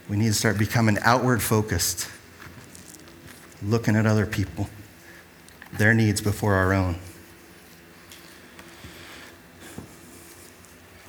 we 0.09 0.17
need 0.17 0.29
to 0.29 0.35
start 0.35 0.59
becoming 0.59 0.99
outward 1.03 1.43
focused, 1.43 2.09
looking 3.63 3.97
at 3.97 4.07
other 4.07 4.27
people, 4.27 4.69
their 5.73 5.95
needs 5.95 6.21
before 6.21 6.55
our 6.55 6.73
own. 6.73 6.97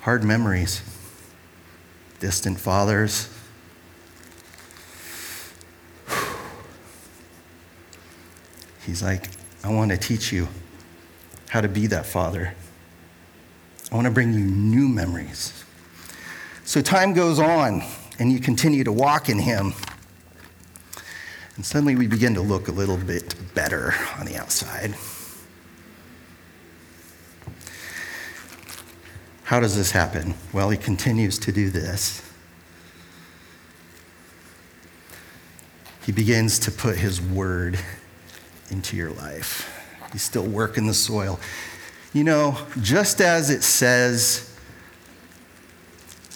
Hard 0.06 0.22
memories. 0.22 0.82
distant 2.20 2.60
fathers. 2.60 3.28
He's 8.84 9.02
like, 9.02 9.30
I 9.64 9.72
want 9.72 9.90
to 9.90 9.96
teach 9.96 10.30
you 10.30 10.46
how 11.48 11.60
to 11.60 11.66
be 11.66 11.88
that 11.88 12.06
father. 12.06 12.54
I 13.90 13.96
want 13.96 14.04
to 14.04 14.12
bring 14.12 14.32
you 14.32 14.44
new 14.44 14.86
memories. 14.86 15.64
So 16.64 16.80
time 16.80 17.12
goes 17.12 17.40
on, 17.40 17.82
and 18.20 18.30
you 18.30 18.38
continue 18.38 18.84
to 18.84 18.92
walk 18.92 19.28
in 19.28 19.40
Him. 19.40 19.72
And 21.56 21.66
suddenly 21.66 21.96
we 21.96 22.06
begin 22.06 22.32
to 22.34 22.42
look 22.42 22.68
a 22.68 22.72
little 22.72 22.96
bit 22.96 23.34
better 23.56 23.92
on 24.20 24.26
the 24.26 24.36
outside. 24.36 24.94
How 29.46 29.60
does 29.60 29.76
this 29.76 29.92
happen? 29.92 30.34
Well, 30.52 30.70
He 30.70 30.76
continues 30.76 31.38
to 31.38 31.52
do 31.52 31.70
this. 31.70 32.20
He 36.04 36.10
begins 36.10 36.58
to 36.58 36.72
put 36.72 36.96
His 36.96 37.20
word 37.20 37.78
into 38.70 38.96
your 38.96 39.10
life. 39.12 39.72
He's 40.10 40.22
still 40.22 40.44
working 40.44 40.88
the 40.88 40.94
soil. 40.94 41.38
You 42.12 42.24
know, 42.24 42.58
just 42.82 43.20
as 43.20 43.50
it 43.50 43.62
says, 43.62 44.52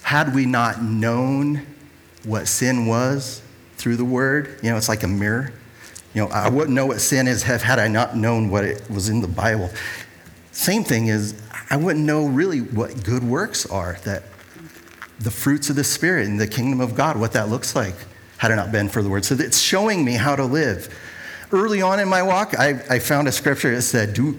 had 0.03 0.33
we 0.33 0.45
not 0.45 0.81
known 0.81 1.65
what 2.23 2.47
sin 2.47 2.85
was 2.85 3.41
through 3.75 3.97
the 3.97 4.05
word, 4.05 4.57
you 4.63 4.69
know, 4.69 4.77
it's 4.77 4.87
like 4.87 5.03
a 5.03 5.07
mirror. 5.09 5.51
You 6.13 6.23
know, 6.23 6.27
I 6.29 6.47
wouldn't 6.47 6.73
know 6.73 6.85
what 6.85 7.01
sin 7.01 7.27
is 7.27 7.43
had 7.43 7.77
I 7.77 7.89
not 7.89 8.15
known 8.15 8.49
what 8.49 8.63
it 8.63 8.89
was 8.89 9.09
in 9.09 9.19
the 9.19 9.27
Bible. 9.27 9.69
Same 10.53 10.85
thing 10.85 11.07
is, 11.07 11.40
I 11.71 11.77
wouldn't 11.77 12.05
know 12.05 12.27
really 12.27 12.59
what 12.59 13.03
good 13.03 13.23
works 13.23 13.65
are, 13.65 13.97
that 14.03 14.23
the 15.19 15.31
fruits 15.31 15.69
of 15.69 15.75
the 15.75 15.83
Spirit 15.83 16.27
in 16.27 16.37
the 16.37 16.47
kingdom 16.47 16.81
of 16.81 16.95
God, 16.95 17.17
what 17.17 17.31
that 17.31 17.49
looks 17.49 17.75
like, 17.75 17.95
had 18.37 18.51
it 18.51 18.57
not 18.57 18.71
been 18.71 18.89
for 18.89 19.01
the 19.01 19.09
word. 19.09 19.23
So 19.25 19.35
it's 19.35 19.59
showing 19.59 20.03
me 20.03 20.13
how 20.13 20.35
to 20.35 20.43
live 20.43 20.93
early 21.51 21.81
on 21.81 21.99
in 21.99 22.07
my 22.07 22.23
walk, 22.23 22.57
I, 22.57 22.81
I 22.89 22.99
found 22.99 23.27
a 23.27 23.31
scripture 23.31 23.73
that 23.75 23.81
said, 23.81 24.13
do, 24.13 24.37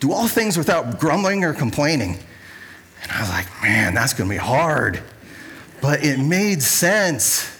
do 0.00 0.12
all 0.12 0.28
things 0.28 0.56
without 0.56 0.98
grumbling 0.98 1.44
or 1.44 1.52
complaining. 1.52 2.18
And 3.02 3.12
I 3.12 3.20
was 3.20 3.30
like, 3.30 3.46
man, 3.62 3.94
that's 3.94 4.12
going 4.12 4.28
to 4.28 4.34
be 4.34 4.40
hard. 4.40 5.00
But 5.80 6.04
it 6.04 6.18
made 6.18 6.62
sense. 6.62 7.50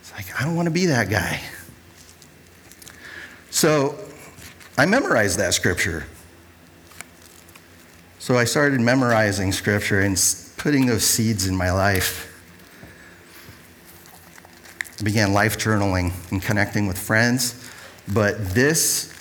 It's 0.00 0.12
like, 0.12 0.26
I 0.40 0.44
don't 0.44 0.56
want 0.56 0.66
to 0.66 0.72
be 0.72 0.86
that 0.86 1.10
guy. 1.10 1.40
So 3.50 3.98
I 4.78 4.86
memorized 4.86 5.38
that 5.38 5.54
scripture. 5.54 6.06
So 8.26 8.36
I 8.36 8.42
started 8.42 8.80
memorizing 8.80 9.52
scripture 9.52 10.00
and 10.00 10.20
putting 10.56 10.86
those 10.86 11.04
seeds 11.04 11.46
in 11.46 11.54
my 11.54 11.70
life. 11.70 12.26
I 14.98 15.04
began 15.04 15.32
life 15.32 15.56
journaling 15.58 16.12
and 16.32 16.42
connecting 16.42 16.88
with 16.88 16.98
friends 16.98 17.70
but 18.08 18.48
this, 18.48 19.14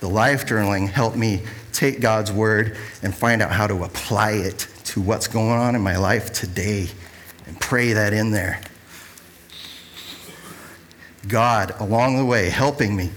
the 0.00 0.08
life 0.08 0.44
journaling, 0.44 0.88
helped 0.88 1.16
me 1.16 1.44
take 1.72 2.00
God's 2.00 2.32
word 2.32 2.76
and 3.00 3.14
find 3.14 3.42
out 3.42 3.52
how 3.52 3.68
to 3.68 3.84
apply 3.84 4.32
it 4.32 4.66
to 4.86 5.00
what's 5.00 5.28
going 5.28 5.56
on 5.56 5.76
in 5.76 5.80
my 5.80 5.96
life 5.96 6.32
today 6.32 6.88
and 7.46 7.60
pray 7.60 7.92
that 7.92 8.12
in 8.12 8.32
there. 8.32 8.60
God, 11.28 11.76
along 11.78 12.16
the 12.16 12.24
way, 12.24 12.50
helping 12.50 12.96
me, 12.96 13.10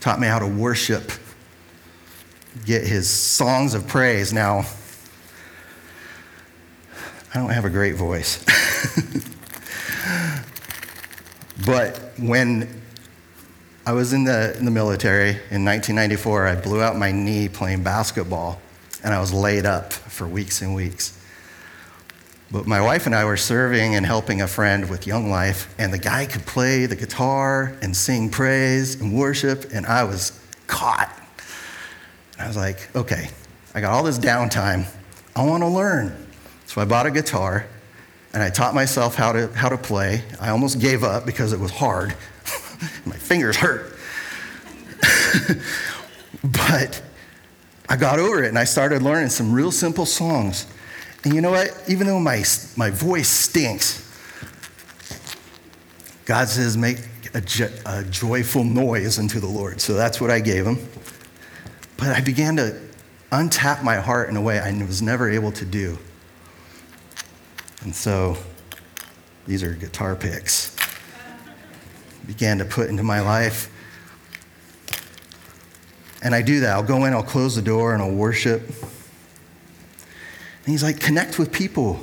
taught 0.00 0.18
me 0.18 0.26
how 0.26 0.40
to 0.40 0.48
worship, 0.48 1.12
get 2.64 2.86
his 2.86 3.08
songs 3.08 3.74
of 3.74 3.86
praise. 3.86 4.32
Now, 4.32 4.66
I 7.34 7.38
don't 7.38 7.50
have 7.50 7.64
a 7.64 7.70
great 7.70 7.94
voice. 7.94 8.44
But 11.64 12.12
when 12.18 12.82
I 13.86 13.92
was 13.92 14.12
in 14.12 14.24
the, 14.24 14.56
in 14.58 14.64
the 14.64 14.70
military 14.70 15.30
in 15.30 15.64
1994, 15.64 16.46
I 16.46 16.54
blew 16.56 16.82
out 16.82 16.96
my 16.96 17.12
knee 17.12 17.48
playing 17.48 17.84
basketball, 17.84 18.60
and 19.04 19.14
I 19.14 19.20
was 19.20 19.32
laid 19.32 19.64
up 19.64 19.92
for 19.92 20.26
weeks 20.26 20.62
and 20.62 20.74
weeks. 20.74 21.18
But 22.50 22.66
my 22.66 22.80
wife 22.80 23.06
and 23.06 23.14
I 23.14 23.24
were 23.24 23.36
serving 23.36 23.94
and 23.94 24.04
helping 24.04 24.42
a 24.42 24.48
friend 24.48 24.90
with 24.90 25.06
Young 25.06 25.30
Life, 25.30 25.72
and 25.78 25.92
the 25.92 25.98
guy 25.98 26.26
could 26.26 26.44
play 26.46 26.86
the 26.86 26.96
guitar 26.96 27.76
and 27.80 27.96
sing 27.96 28.28
praise 28.28 29.00
and 29.00 29.16
worship, 29.16 29.70
and 29.72 29.86
I 29.86 30.04
was 30.04 30.38
caught. 30.66 31.10
I 32.42 32.48
was 32.48 32.56
like, 32.56 32.94
okay, 32.96 33.28
I 33.72 33.80
got 33.80 33.92
all 33.92 34.02
this 34.02 34.18
downtime. 34.18 34.86
I 35.36 35.46
want 35.46 35.62
to 35.62 35.68
learn. 35.68 36.26
So 36.66 36.80
I 36.80 36.84
bought 36.84 37.06
a 37.06 37.10
guitar 37.10 37.66
and 38.34 38.42
I 38.42 38.50
taught 38.50 38.74
myself 38.74 39.14
how 39.14 39.32
to, 39.32 39.46
how 39.48 39.68
to 39.68 39.78
play. 39.78 40.24
I 40.40 40.50
almost 40.50 40.80
gave 40.80 41.04
up 41.04 41.24
because 41.24 41.52
it 41.52 41.60
was 41.60 41.70
hard. 41.70 42.10
My 43.06 43.16
fingers 43.16 43.56
hurt. 43.56 43.96
but 46.42 47.00
I 47.88 47.96
got 47.96 48.18
over 48.18 48.42
it 48.42 48.48
and 48.48 48.58
I 48.58 48.64
started 48.64 49.02
learning 49.02 49.28
some 49.28 49.52
real 49.52 49.70
simple 49.70 50.06
songs. 50.06 50.66
And 51.24 51.34
you 51.34 51.40
know 51.40 51.52
what? 51.52 51.80
Even 51.88 52.08
though 52.08 52.18
my, 52.18 52.42
my 52.76 52.90
voice 52.90 53.28
stinks, 53.28 54.00
God 56.24 56.48
says, 56.48 56.76
make 56.76 56.98
a, 57.34 57.40
jo- 57.40 57.72
a 57.86 58.02
joyful 58.02 58.64
noise 58.64 59.20
unto 59.20 59.38
the 59.38 59.46
Lord. 59.46 59.80
So 59.80 59.94
that's 59.94 60.20
what 60.20 60.30
I 60.30 60.40
gave 60.40 60.66
him. 60.66 60.78
But 62.02 62.16
I 62.16 62.20
began 62.20 62.56
to 62.56 62.76
untap 63.30 63.84
my 63.84 63.94
heart 63.94 64.28
in 64.28 64.36
a 64.36 64.40
way 64.40 64.58
I 64.58 64.72
was 64.82 65.00
never 65.00 65.30
able 65.30 65.52
to 65.52 65.64
do. 65.64 65.96
And 67.82 67.94
so 67.94 68.36
these 69.46 69.62
are 69.62 69.72
guitar 69.74 70.16
picks. 70.16 70.74
Began 72.26 72.58
to 72.58 72.64
put 72.64 72.88
into 72.88 73.04
my 73.04 73.20
life. 73.20 73.70
And 76.24 76.34
I 76.34 76.42
do 76.42 76.58
that. 76.58 76.70
I'll 76.70 76.82
go 76.82 77.04
in, 77.04 77.12
I'll 77.12 77.22
close 77.22 77.54
the 77.54 77.62
door, 77.62 77.94
and 77.94 78.02
I'll 78.02 78.10
worship. 78.10 78.66
And 78.66 80.66
he's 80.66 80.82
like, 80.82 80.98
connect 80.98 81.38
with 81.38 81.52
people. 81.52 82.00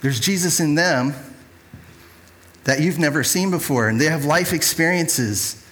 There's 0.00 0.18
Jesus 0.18 0.58
in 0.58 0.74
them 0.74 1.14
that 2.64 2.80
you've 2.80 2.98
never 2.98 3.22
seen 3.22 3.52
before, 3.52 3.86
and 3.86 4.00
they 4.00 4.06
have 4.06 4.24
life 4.24 4.52
experiences 4.52 5.64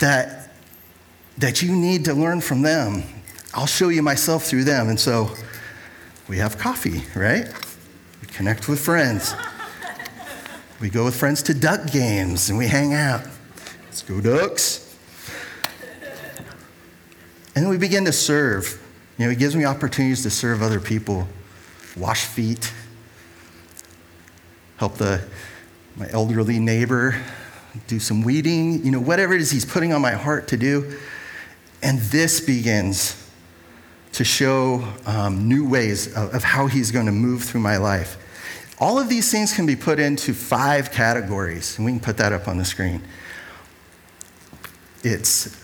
that, 0.00 0.41
that 1.38 1.62
you 1.62 1.74
need 1.74 2.04
to 2.04 2.14
learn 2.14 2.40
from 2.40 2.62
them. 2.62 3.02
I'll 3.54 3.66
show 3.66 3.88
you 3.88 4.02
myself 4.02 4.44
through 4.44 4.64
them. 4.64 4.88
And 4.88 4.98
so 4.98 5.30
we 6.28 6.38
have 6.38 6.58
coffee, 6.58 7.02
right? 7.14 7.46
We 8.20 8.26
connect 8.28 8.68
with 8.68 8.80
friends. 8.80 9.34
We 10.80 10.90
go 10.90 11.04
with 11.04 11.14
friends 11.14 11.42
to 11.44 11.54
duck 11.54 11.90
games 11.92 12.48
and 12.48 12.58
we 12.58 12.66
hang 12.66 12.94
out. 12.94 13.22
Let's 13.84 14.02
go, 14.02 14.20
ducks. 14.20 14.96
And 17.54 17.64
then 17.64 17.68
we 17.68 17.76
begin 17.76 18.04
to 18.06 18.12
serve. 18.12 18.82
You 19.18 19.26
know, 19.26 19.30
he 19.30 19.36
gives 19.36 19.54
me 19.54 19.64
opportunities 19.64 20.22
to 20.22 20.30
serve 20.30 20.62
other 20.62 20.80
people, 20.80 21.28
wash 21.96 22.24
feet, 22.24 22.72
help 24.78 24.96
the, 24.96 25.22
my 25.96 26.08
elderly 26.10 26.58
neighbor 26.58 27.22
do 27.86 28.00
some 28.00 28.22
weeding, 28.22 28.84
you 28.84 28.90
know, 28.90 29.00
whatever 29.00 29.34
it 29.34 29.40
is 29.40 29.50
he's 29.50 29.64
putting 29.64 29.92
on 29.92 30.00
my 30.00 30.12
heart 30.12 30.48
to 30.48 30.56
do. 30.56 30.98
And 31.82 31.98
this 31.98 32.40
begins 32.40 33.16
to 34.12 34.24
show 34.24 34.86
um, 35.06 35.48
new 35.48 35.68
ways 35.68 36.14
of, 36.14 36.34
of 36.34 36.44
how 36.44 36.66
he's 36.66 36.90
going 36.90 37.06
to 37.06 37.12
move 37.12 37.42
through 37.42 37.60
my 37.60 37.76
life. 37.76 38.18
All 38.78 38.98
of 38.98 39.08
these 39.08 39.30
things 39.30 39.52
can 39.52 39.66
be 39.66 39.76
put 39.76 39.98
into 39.98 40.34
five 40.34 40.90
categories, 40.92 41.76
and 41.76 41.84
we 41.84 41.92
can 41.92 42.00
put 42.00 42.16
that 42.18 42.32
up 42.32 42.48
on 42.48 42.58
the 42.58 42.64
screen. 42.64 43.02
It's 45.02 45.56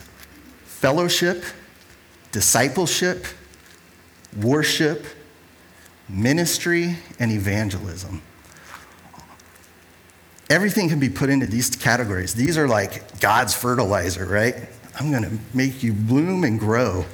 fellowship, 0.64 1.44
discipleship, 2.32 3.26
worship, 4.40 5.04
ministry, 6.08 6.96
and 7.18 7.30
evangelism. 7.32 8.22
Everything 10.50 10.88
can 10.88 10.98
be 10.98 11.10
put 11.10 11.28
into 11.28 11.46
these 11.46 11.68
categories. 11.70 12.34
These 12.34 12.56
are 12.56 12.66
like 12.66 13.20
God's 13.20 13.54
fertilizer, 13.54 14.24
right? 14.24 14.68
I'm 14.98 15.12
going 15.12 15.22
to 15.22 15.38
make 15.54 15.82
you 15.82 15.92
bloom 15.92 16.42
and 16.42 16.58
grow. 16.58 17.04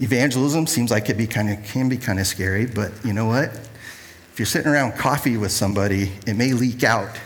Evangelism 0.00 0.66
seems 0.66 0.90
like 0.90 1.08
it 1.08 1.16
be 1.16 1.26
kind 1.26 1.50
of, 1.50 1.64
can 1.64 1.88
be 1.88 1.96
kind 1.96 2.20
of 2.20 2.26
scary, 2.26 2.66
but 2.66 2.92
you 3.04 3.14
know 3.14 3.26
what? 3.26 3.50
If 4.32 4.34
you're 4.38 4.46
sitting 4.46 4.70
around 4.70 4.92
coffee 4.92 5.38
with 5.38 5.50
somebody, 5.50 6.12
it 6.26 6.34
may 6.34 6.52
leak 6.52 6.84
out 6.84 7.18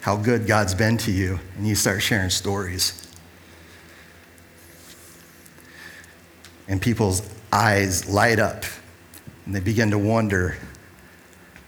how 0.00 0.16
good 0.16 0.46
God's 0.46 0.74
been 0.74 0.98
to 0.98 1.10
you, 1.10 1.38
and 1.56 1.66
you 1.66 1.74
start 1.74 2.02
sharing 2.02 2.30
stories. 2.30 3.06
And 6.68 6.80
people's 6.80 7.22
eyes 7.52 8.06
light 8.08 8.38
up, 8.38 8.64
and 9.46 9.54
they 9.54 9.60
begin 9.60 9.90
to 9.90 9.98
wonder 9.98 10.56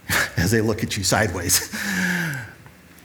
as 0.36 0.50
they 0.50 0.60
look 0.60 0.82
at 0.82 0.96
you 0.96 1.04
sideways 1.04 1.70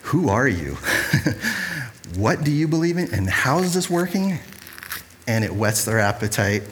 Who 0.09 0.29
are 0.29 0.47
you? 0.47 0.75
what 2.15 2.43
do 2.43 2.51
you 2.51 2.67
believe 2.67 2.97
in? 2.97 3.13
And 3.13 3.29
how 3.29 3.59
is 3.59 3.73
this 3.73 3.89
working? 3.89 4.39
and 5.29 5.43
it 5.43 5.53
whets 5.53 5.85
their 5.85 5.99
appetite. 5.99 6.63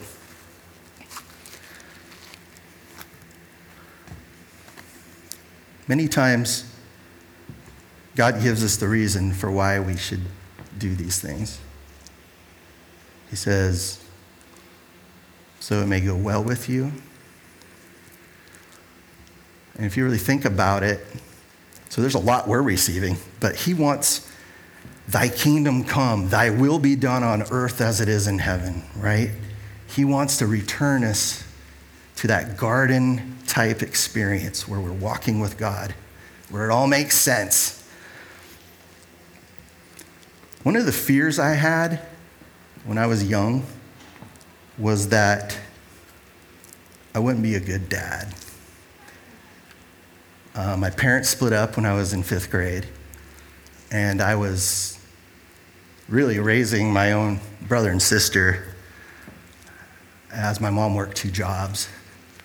Many 5.88 6.08
times, 6.08 6.65
God 8.15 8.41
gives 8.41 8.63
us 8.63 8.78
the 8.78 8.88
reason 8.88 9.32
for 9.32 9.52
why 9.52 9.80
we 9.80 9.95
should 9.95 10.23
do 10.80 10.95
these 10.95 11.21
things. 11.21 11.60
He 13.30 13.36
says, 13.36 14.04
So 15.60 15.84
it 15.84 15.86
may 15.86 16.02
go 16.02 16.15
well 16.15 16.43
with 16.43 16.67
you. 16.67 16.91
And 19.76 19.86
if 19.86 19.95
you 19.95 20.04
really 20.04 20.17
think 20.17 20.45
about 20.45 20.82
it, 20.82 21.06
so 21.89 22.02
there's 22.02 22.15
a 22.15 22.19
lot 22.19 22.47
we're 22.47 22.62
receiving, 22.62 23.17
but 23.39 23.56
He 23.56 23.73
wants 23.73 24.32
Thy 25.08 25.30
kingdom 25.30 25.86
come, 25.86 26.30
Thy 26.30 26.50
will 26.50 26.80
be 26.80 26.95
done 26.95 27.23
on 27.23 27.43
earth 27.50 27.80
as 27.80 28.02
it 28.02 28.10
is 28.10 28.28
in 28.28 28.39
heaven, 28.39 28.84
right? 28.97 29.32
He 29.88 30.04
wants 30.04 30.38
to 30.38 30.47
return 30.47 31.04
us 31.04 31.45
to 32.17 32.28
that 32.28 32.58
garden 32.58 33.38
type 33.47 33.82
experience 33.82 34.67
where 34.67 34.80
we're 34.80 34.91
walking 34.91 35.39
with 35.39 35.58
God, 35.58 35.95
where 36.50 36.69
it 36.69 36.71
all 36.71 36.88
makes 36.88 37.15
sense. 37.15 37.88
One 40.63 40.76
of 40.76 40.86
the 40.86 40.91
fears 40.91 41.39
I 41.39 41.54
had 41.54 42.02
when 42.84 42.97
I 42.97 43.08
was 43.08 43.23
young 43.23 43.65
was 44.78 45.10
that 45.10 45.58
I 47.15 47.19
wouldn't 47.19 47.43
be 47.43 47.56
a 47.56 47.60
good 47.60 47.88
dad. 47.88 48.36
Uh, 50.58 50.76
my 50.76 50.89
parents 50.89 51.30
split 51.30 51.54
up 51.54 51.76
when 51.76 51.86
I 51.86 51.93
was 51.93 52.13
in 52.13 52.24
fifth 52.24 52.50
grade, 52.50 52.88
and 53.91 54.20
I 54.20 54.34
was 54.34 55.00
really 56.10 56.39
raising 56.39 56.91
my 56.91 57.12
own 57.12 57.39
brother 57.67 57.91
and 57.91 58.02
sister 58.02 58.65
as 60.34 60.60
my 60.60 60.72
mom 60.72 60.96
worked 60.96 61.15
two 61.15 61.30
jobs, 61.30 61.88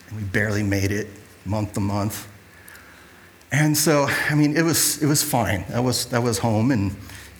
and 0.08 0.18
we 0.18 0.24
barely 0.24 0.62
made 0.62 0.92
it 0.92 1.08
month 1.46 1.72
to 1.72 1.80
month. 1.80 2.28
And 3.50 3.74
so, 3.74 4.06
I 4.28 4.34
mean, 4.34 4.58
it 4.58 4.62
was, 4.62 5.02
it 5.02 5.06
was 5.06 5.22
fine. 5.22 5.64
I 5.72 5.80
was, 5.80 6.12
I 6.12 6.18
was 6.18 6.36
home 6.36 6.70
and 6.70 6.94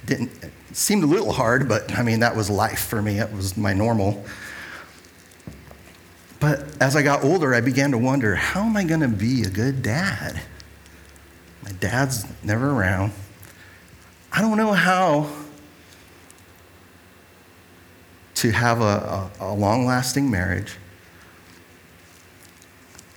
didn't, 0.06 0.30
seemed 0.72 1.04
a 1.04 1.06
little 1.06 1.32
hard, 1.32 1.68
but 1.68 1.98
I 1.98 2.02
mean, 2.02 2.20
that 2.20 2.34
was 2.34 2.48
life 2.48 2.86
for 2.86 3.02
me. 3.02 3.18
It 3.18 3.30
was 3.30 3.58
my 3.58 3.74
normal. 3.74 4.24
But 6.40 6.82
as 6.82 6.96
I 6.96 7.02
got 7.02 7.24
older, 7.24 7.54
I 7.54 7.60
began 7.60 7.90
to 7.90 7.98
wonder 7.98 8.36
how 8.36 8.62
am 8.62 8.74
I 8.74 8.84
going 8.84 9.00
to 9.00 9.08
be 9.08 9.42
a 9.42 9.50
good 9.50 9.82
dad? 9.82 10.40
My 11.62 11.72
dad's 11.72 12.26
never 12.42 12.70
around. 12.70 13.12
I 14.32 14.40
don't 14.40 14.56
know 14.56 14.72
how 14.72 15.30
to 18.36 18.50
have 18.50 18.80
a, 18.80 18.84
a, 18.84 19.30
a 19.40 19.54
long 19.54 19.86
lasting 19.86 20.30
marriage 20.30 20.76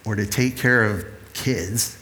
or 0.05 0.15
to 0.15 0.25
take 0.25 0.57
care 0.57 0.83
of 0.83 1.05
kids 1.33 1.97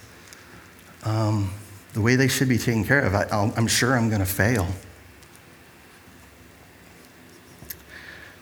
um, 1.03 1.53
the 1.93 2.01
way 2.01 2.15
they 2.15 2.27
should 2.27 2.49
be 2.49 2.57
taken 2.57 2.83
care 2.83 2.99
of. 2.99 3.15
I, 3.15 3.25
I'm 3.55 3.67
sure 3.67 3.95
I'm 3.95 4.09
going 4.09 4.19
to 4.19 4.25
fail. 4.25 4.67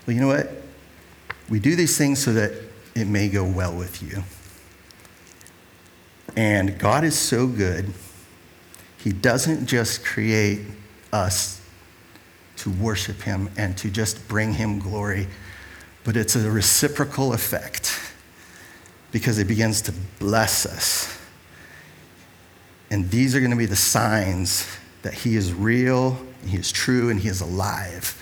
Well, 0.05 0.15
you 0.15 0.21
know 0.21 0.27
what? 0.27 0.49
We 1.49 1.59
do 1.59 1.75
these 1.75 1.97
things 1.97 2.23
so 2.23 2.33
that 2.33 2.53
it 2.95 3.07
may 3.07 3.29
go 3.29 3.43
well 3.43 3.75
with 3.75 4.01
you. 4.01 4.23
And 6.35 6.77
God 6.77 7.03
is 7.03 7.17
so 7.17 7.47
good, 7.47 7.93
He 8.97 9.11
doesn't 9.11 9.65
just 9.65 10.05
create 10.05 10.61
us 11.11 11.61
to 12.57 12.69
worship 12.69 13.21
Him 13.21 13.49
and 13.57 13.77
to 13.77 13.89
just 13.89 14.27
bring 14.27 14.53
Him 14.53 14.79
glory, 14.79 15.27
but 16.03 16.15
it's 16.15 16.35
a 16.35 16.49
reciprocal 16.49 17.33
effect 17.33 17.99
because 19.11 19.39
it 19.39 19.47
begins 19.47 19.81
to 19.81 19.93
bless 20.19 20.65
us. 20.65 21.17
And 22.89 23.09
these 23.09 23.35
are 23.35 23.39
going 23.39 23.51
to 23.51 23.57
be 23.57 23.65
the 23.65 23.75
signs 23.75 24.67
that 25.01 25.13
He 25.13 25.35
is 25.35 25.53
real, 25.53 26.19
He 26.45 26.57
is 26.57 26.71
true, 26.71 27.09
and 27.09 27.19
He 27.19 27.27
is 27.27 27.41
alive. 27.41 28.17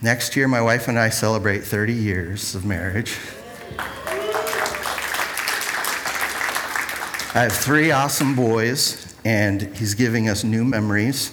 Next 0.00 0.36
year, 0.36 0.46
my 0.46 0.60
wife 0.60 0.86
and 0.88 0.98
I 0.98 1.08
celebrate 1.08 1.64
30 1.64 1.92
years 1.92 2.54
of 2.54 2.64
marriage. 2.64 3.16
I 7.38 7.42
have 7.42 7.52
three 7.52 7.92
awesome 7.92 8.34
boys, 8.34 9.14
and 9.24 9.62
he's 9.76 9.94
giving 9.94 10.28
us 10.28 10.42
new 10.42 10.64
memories. 10.64 11.30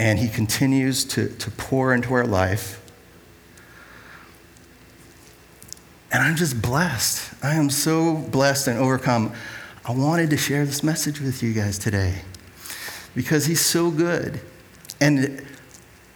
And 0.00 0.18
he 0.18 0.28
continues 0.28 1.04
to, 1.04 1.28
to 1.28 1.50
pour 1.52 1.94
into 1.94 2.12
our 2.14 2.26
life. 2.26 2.82
And 6.10 6.20
I'm 6.20 6.34
just 6.34 6.60
blessed. 6.60 7.34
I 7.44 7.54
am 7.54 7.70
so 7.70 8.16
blessed 8.16 8.66
and 8.66 8.80
overcome. 8.80 9.32
I 9.84 9.92
wanted 9.92 10.30
to 10.30 10.36
share 10.36 10.66
this 10.66 10.82
message 10.82 11.20
with 11.20 11.40
you 11.40 11.52
guys 11.52 11.78
today 11.78 12.22
because 13.14 13.46
he's 13.46 13.64
so 13.64 13.92
good. 13.92 14.40
And 15.00 15.46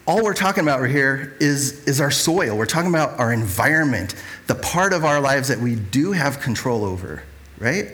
all 0.05 0.25
we're 0.25 0.35
talking 0.35 0.65
about 0.65 0.81
right 0.81 0.91
here 0.91 1.37
is, 1.39 1.85
is 1.85 2.01
our 2.01 2.11
soil. 2.11 2.57
We're 2.57 2.67
talking 2.67 2.91
about 2.91 3.21
our 3.21 3.33
environment, 3.33 4.17
the 4.47 4.55
part 4.55 4.93
of 4.93 5.05
our 5.05 5.21
lives 5.21 5.49
that 5.49 5.59
we 5.59 5.77
do 5.77 6.13
have 6.13 6.41
control 6.41 6.85
over, 6.85 7.23
right? 7.59 7.89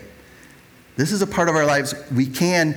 This 0.97 1.13
is 1.13 1.23
a 1.23 1.27
part 1.27 1.49
of 1.49 1.55
our 1.55 1.67
lives 1.67 1.95
we 2.13 2.27
can 2.27 2.77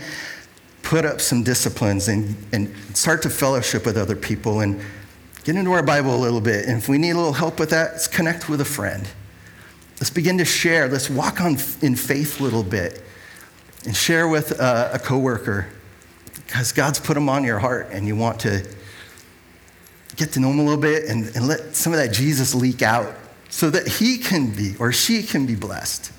put 0.84 1.06
up 1.06 1.22
some 1.22 1.44
disciplines 1.44 2.08
and, 2.08 2.36
and 2.52 2.76
start 2.96 3.22
to 3.24 3.30
fellowship 3.30 3.86
with 3.86 3.98
other 3.98 4.16
people 4.16 4.60
and 4.60 4.82
get 5.44 5.56
into 5.56 5.72
our 5.72 5.84
Bible 5.84 6.16
a 6.16 6.18
little 6.18 6.42
bit. 6.42 6.66
And 6.66 6.78
if 6.78 6.90
we 6.90 6.98
need 6.98 7.12
a 7.12 7.18
little 7.18 7.34
help 7.34 7.60
with 7.60 7.70
that, 7.70 7.94
let's 7.94 8.08
connect 8.08 8.50
with 8.50 8.62
a 8.62 8.66
friend. 8.66 9.08
Let's 10.00 10.10
begin 10.10 10.38
to 10.40 10.46
share. 10.46 10.88
Let's 10.88 11.10
walk 11.10 11.42
on 11.42 11.58
in 11.82 11.96
faith 11.96 12.40
a 12.40 12.44
little 12.44 12.64
bit 12.64 13.04
and 13.86 13.96
share 13.96 14.28
with 14.28 14.60
a, 14.60 14.92
a 14.94 15.00
coworker 15.00 15.68
because 16.46 16.72
God's 16.72 17.00
put 17.00 17.14
them 17.14 17.30
on 17.30 17.44
your 17.44 17.60
heart 17.60 17.90
and 17.92 18.06
you 18.06 18.16
want 18.16 18.40
to 18.42 18.68
get 20.16 20.34
to 20.34 20.40
know 20.40 20.50
them 20.50 20.60
a 20.60 20.64
little 20.64 20.82
bit 20.82 21.06
and, 21.06 21.26
and 21.36 21.48
let 21.48 21.76
some 21.76 21.94
of 21.94 22.00
that 22.00 22.12
Jesus 22.12 22.54
leak 22.54 22.82
out 22.82 23.16
so 23.52 23.70
that 23.70 23.88
he 23.88 24.18
can 24.18 24.50
be 24.50 24.76
or 24.80 24.92
she 24.92 25.22
can 25.22 25.46
be 25.46 25.56
blessed. 25.56 26.12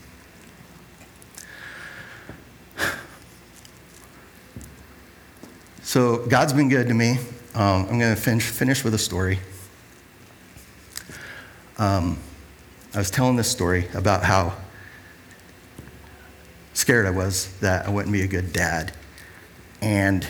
So 5.83 6.25
God's 6.27 6.53
been 6.53 6.69
good 6.69 6.89
to 6.89 6.95
me. 6.95 7.19
Um, 7.55 7.87
I'm 7.89 7.99
going 7.99 8.15
to 8.15 8.21
finish, 8.21 8.49
finish 8.49 8.85
with 8.85 8.95
a 8.95 8.99
story. 8.99 9.41
Um, 11.79 12.19
I 12.95 12.99
was 12.99 13.11
telling 13.11 13.37
this 13.37 13.51
story 13.51 13.89
about 13.95 14.23
how 14.23 14.55
scared 16.75 17.07
I 17.07 17.11
was 17.11 17.53
that 17.59 17.87
I 17.87 17.91
wouldn't 17.91 18.13
be 18.13 18.23
a 18.23 18.27
good 18.27 18.53
dad. 18.53 18.93
And 19.81 20.27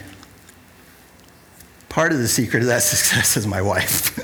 part 1.88 2.12
of 2.12 2.18
the 2.18 2.28
secret 2.28 2.60
of 2.60 2.66
that 2.66 2.82
success 2.82 3.36
is 3.36 3.46
my 3.46 3.60
wife. 3.60 4.18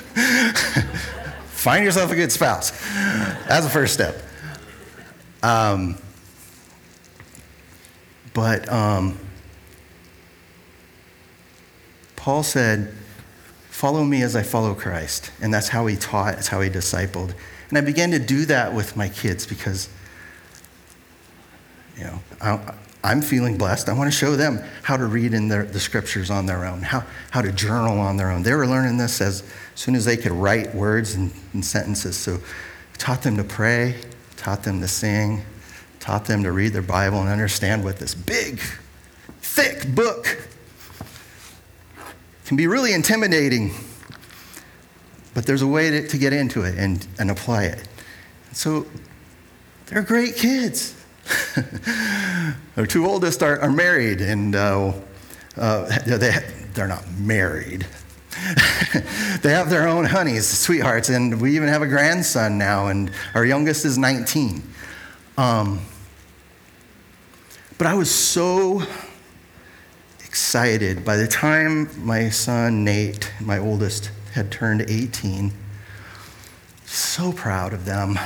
Find 1.59 1.85
yourself 1.85 2.13
a 2.13 2.15
good 2.15 2.31
spouse. 2.31 2.71
That's 3.49 3.65
the 3.65 3.71
first 3.71 3.93
step. 3.93 4.23
Um, 5.43 5.97
but 8.33 8.71
um, 8.73 9.19
Paul 12.15 12.45
said, 12.45 12.95
Follow 13.71 14.05
me 14.05 14.23
as 14.23 14.37
I 14.37 14.45
follow 14.45 14.73
Christ. 14.73 15.33
And 15.43 15.53
that's 15.53 15.67
how 15.67 15.87
he 15.87 15.97
taught, 15.97 16.35
that's 16.37 16.47
how 16.47 16.61
he 16.61 16.71
discipled. 16.71 17.35
And 17.71 17.77
I 17.77 17.81
began 17.81 18.13
to 18.13 18.21
do 18.21 18.45
that 18.45 18.73
with 18.73 18.97
my 18.97 19.09
kids 19.09 19.45
because, 19.45 19.89
you 21.97 22.05
know, 22.05 22.21
I, 22.41 22.75
I'm 23.05 23.23
feeling 23.23 23.57
blessed. 23.57 23.89
I 23.89 23.93
want 23.93 24.13
to 24.13 24.17
show 24.17 24.35
them 24.35 24.61
how 24.83 24.97
to 24.97 25.07
read 25.07 25.33
in 25.33 25.49
their, 25.49 25.65
the 25.65 25.79
scriptures 25.79 26.31
on 26.31 26.47
their 26.47 26.65
own, 26.65 26.83
how, 26.83 27.05
how 27.31 27.43
to 27.43 27.53
journal 27.53 28.01
on 28.01 28.17
their 28.17 28.31
own. 28.31 28.43
They 28.43 28.53
were 28.55 28.67
learning 28.67 28.97
this 28.97 29.21
as 29.21 29.45
soon 29.75 29.95
as 29.95 30.05
they 30.05 30.17
could 30.17 30.33
write 30.33 30.75
words 30.75 31.15
and, 31.15 31.33
and 31.53 31.65
sentences. 31.65 32.17
So 32.17 32.39
taught 32.99 33.23
them 33.23 33.37
to 33.37 33.45
pray, 33.45 33.95
taught 34.37 34.65
them 34.65 34.81
to 34.81 34.89
sing, 34.89 35.43
taught 36.01 36.25
them 36.25 36.43
to 36.43 36.51
read 36.51 36.73
their 36.73 36.83
Bible 36.83 37.21
and 37.21 37.29
understand 37.29 37.85
what 37.85 37.99
this 37.99 38.15
big, 38.15 38.61
thick 39.41 39.95
book 39.95 40.39
can 42.47 42.57
be 42.57 42.67
really 42.67 42.93
intimidating. 42.93 43.73
But 45.35 45.47
there's 45.47 45.63
a 45.63 45.67
way 45.69 45.91
to, 45.91 46.09
to 46.09 46.19
get 46.19 46.33
into 46.33 46.63
it 46.63 46.77
and, 46.77 47.07
and 47.21 47.31
apply 47.31 47.65
it. 47.65 47.87
So 48.53 48.87
they're 49.87 50.03
great 50.03 50.35
kids. 50.35 50.98
Our 52.77 52.87
two 52.87 53.07
oldest 53.07 53.43
are, 53.43 53.59
are 53.61 53.71
married, 53.71 54.21
and 54.21 54.55
uh, 54.55 54.93
uh, 55.57 55.99
they, 56.07 56.33
they're 56.75 56.89
not 56.89 57.05
married. 57.19 57.87
they 59.43 59.51
have 59.51 59.69
their 59.69 59.89
own 59.89 60.05
honeys, 60.05 60.47
sweethearts, 60.47 61.09
and 61.09 61.41
we 61.41 61.57
even 61.57 61.69
have 61.69 61.83
a 61.83 61.87
grandson 61.87 62.57
now, 62.57 62.87
and 62.87 63.11
our 63.35 63.45
youngest 63.45 63.85
is 63.85 63.99
19. 63.99 64.63
Um, 65.37 65.81
but 67.79 67.87
I 67.87 67.95
was 67.95 68.11
so 68.11 68.83
excited. 70.25 71.05
By 71.05 71.17
the 71.17 71.27
time 71.27 71.89
my 72.05 72.29
son 72.31 72.85
Nate, 72.85 73.33
my 73.41 73.59
oldest, 73.59 74.11
had 74.33 74.53
turned 74.53 74.83
18, 74.83 75.53
so 76.85 77.33
proud 77.33 77.73
of 77.73 77.85
them 77.85 78.19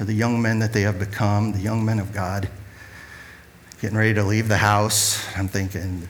for 0.00 0.06
the 0.06 0.14
young 0.14 0.40
men 0.40 0.60
that 0.60 0.72
they 0.72 0.80
have 0.80 0.98
become, 0.98 1.52
the 1.52 1.58
young 1.58 1.84
men 1.84 1.98
of 1.98 2.10
God. 2.14 2.48
Getting 3.82 3.98
ready 3.98 4.14
to 4.14 4.24
leave 4.24 4.48
the 4.48 4.56
house. 4.56 5.22
I'm 5.36 5.46
thinking, 5.46 6.08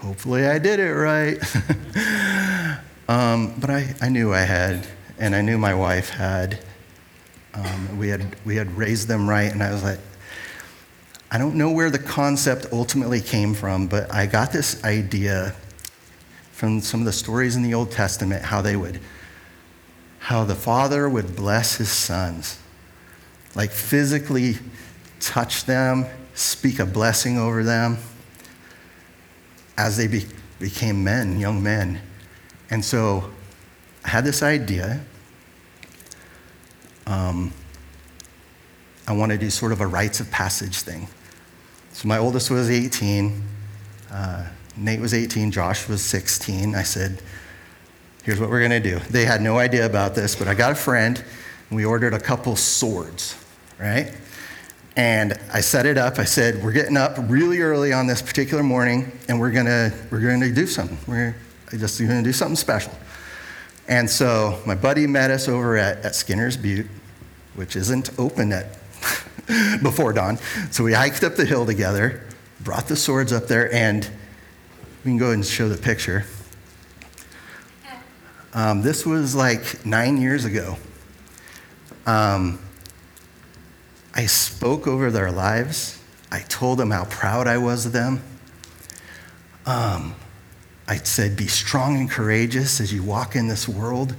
hopefully 0.00 0.46
I 0.46 0.58
did 0.58 0.78
it 0.80 0.92
right. 0.92 1.38
um, 3.08 3.54
but 3.58 3.70
I, 3.70 3.94
I 4.02 4.10
knew 4.10 4.34
I 4.34 4.40
had, 4.40 4.86
and 5.18 5.34
I 5.34 5.40
knew 5.40 5.56
my 5.56 5.72
wife 5.72 6.10
had. 6.10 6.58
Um, 7.54 7.96
we, 7.96 8.08
had 8.08 8.36
we 8.44 8.56
had 8.56 8.70
raised 8.76 9.08
them 9.08 9.26
right, 9.26 9.50
and 9.50 9.62
I 9.62 9.72
was 9.72 9.82
like, 9.82 10.00
I 11.30 11.38
don't 11.38 11.54
know 11.54 11.70
where 11.70 11.88
the 11.88 11.98
concept 11.98 12.66
ultimately 12.70 13.22
came 13.22 13.54
from, 13.54 13.86
but 13.86 14.12
I 14.12 14.26
got 14.26 14.52
this 14.52 14.84
idea 14.84 15.54
from 16.52 16.82
some 16.82 17.00
of 17.00 17.06
the 17.06 17.12
stories 17.12 17.56
in 17.56 17.62
the 17.62 17.72
Old 17.72 17.92
Testament 17.92 18.42
how 18.42 18.60
they 18.60 18.76
would, 18.76 19.00
how 20.18 20.44
the 20.44 20.54
father 20.54 21.08
would 21.08 21.34
bless 21.34 21.76
his 21.76 21.90
sons, 21.90 22.58
like 23.54 23.70
physically 23.70 24.54
touch 25.18 25.64
them, 25.64 26.06
speak 26.34 26.78
a 26.78 26.86
blessing 26.86 27.38
over 27.38 27.62
them 27.62 27.98
as 29.76 29.96
they 29.96 30.06
be, 30.06 30.26
became 30.58 31.02
men, 31.02 31.38
young 31.38 31.62
men. 31.62 32.00
And 32.70 32.84
so 32.84 33.30
I 34.04 34.08
had 34.08 34.24
this 34.24 34.42
idea. 34.42 35.00
Um, 37.06 37.52
I 39.06 39.12
want 39.12 39.32
to 39.32 39.38
do 39.38 39.50
sort 39.50 39.72
of 39.72 39.80
a 39.80 39.86
rites 39.86 40.20
of 40.20 40.30
passage 40.30 40.82
thing. 40.82 41.08
So 41.92 42.06
my 42.06 42.18
oldest 42.18 42.50
was 42.50 42.70
18. 42.70 43.42
Uh, 44.10 44.46
Nate 44.76 45.00
was 45.00 45.12
18. 45.12 45.50
Josh 45.50 45.88
was 45.88 46.02
16. 46.02 46.74
I 46.74 46.82
said, 46.82 47.20
here's 48.22 48.38
what 48.38 48.50
we're 48.50 48.60
going 48.60 48.82
to 48.82 48.90
do. 48.90 48.98
They 49.10 49.24
had 49.24 49.40
no 49.40 49.58
idea 49.58 49.86
about 49.86 50.14
this, 50.14 50.36
but 50.36 50.46
I 50.46 50.54
got 50.54 50.72
a 50.72 50.76
friend, 50.76 51.22
and 51.68 51.76
we 51.76 51.84
ordered 51.84 52.14
a 52.14 52.20
couple 52.20 52.54
swords, 52.56 53.34
right? 53.80 54.12
And 54.96 55.38
I 55.52 55.60
set 55.60 55.86
it 55.86 55.96
up. 55.96 56.18
I 56.18 56.24
said, 56.24 56.62
we're 56.62 56.72
getting 56.72 56.96
up 56.96 57.16
really 57.28 57.60
early 57.60 57.92
on 57.92 58.06
this 58.06 58.20
particular 58.20 58.62
morning, 58.62 59.10
and 59.28 59.40
we're 59.40 59.52
to 59.66 59.92
we're 60.10 60.20
to 60.40 60.52
do 60.52 60.66
something. 60.66 60.98
We're 61.06 61.34
just 61.70 61.98
to 61.98 62.22
do 62.22 62.32
something 62.32 62.56
special. 62.56 62.92
And 63.88 64.08
so 64.08 64.60
my 64.66 64.74
buddy 64.74 65.06
met 65.06 65.30
us 65.30 65.48
over 65.48 65.76
at, 65.76 66.04
at 66.04 66.14
Skinner's 66.14 66.56
Butte, 66.56 66.86
which 67.54 67.76
isn't 67.76 68.10
open 68.18 68.52
at 68.52 68.66
before 69.82 70.12
dawn. 70.12 70.38
So 70.70 70.84
we 70.84 70.92
hiked 70.92 71.24
up 71.24 71.36
the 71.36 71.44
hill 71.44 71.66
together, 71.66 72.22
brought 72.60 72.86
the 72.86 72.96
swords 72.96 73.32
up 73.32 73.46
there, 73.46 73.72
and 73.72 74.08
we 75.04 75.10
can 75.10 75.18
go 75.18 75.26
ahead 75.26 75.36
and 75.36 75.46
show 75.46 75.68
the 75.68 75.80
picture. 75.80 76.24
Um, 78.52 78.82
this 78.82 79.06
was 79.06 79.34
like 79.34 79.86
nine 79.86 80.20
years 80.20 80.44
ago. 80.44 80.76
Um, 82.06 82.58
I 84.14 84.26
spoke 84.26 84.86
over 84.86 85.10
their 85.10 85.30
lives. 85.30 86.00
I 86.32 86.40
told 86.40 86.78
them 86.78 86.90
how 86.90 87.04
proud 87.04 87.46
I 87.46 87.58
was 87.58 87.86
of 87.86 87.92
them. 87.92 88.22
Um, 89.66 90.14
I 90.88 90.96
said, 90.96 91.36
Be 91.36 91.46
strong 91.46 91.96
and 91.96 92.10
courageous 92.10 92.80
as 92.80 92.92
you 92.92 93.02
walk 93.02 93.36
in 93.36 93.48
this 93.48 93.68
world. 93.68 94.14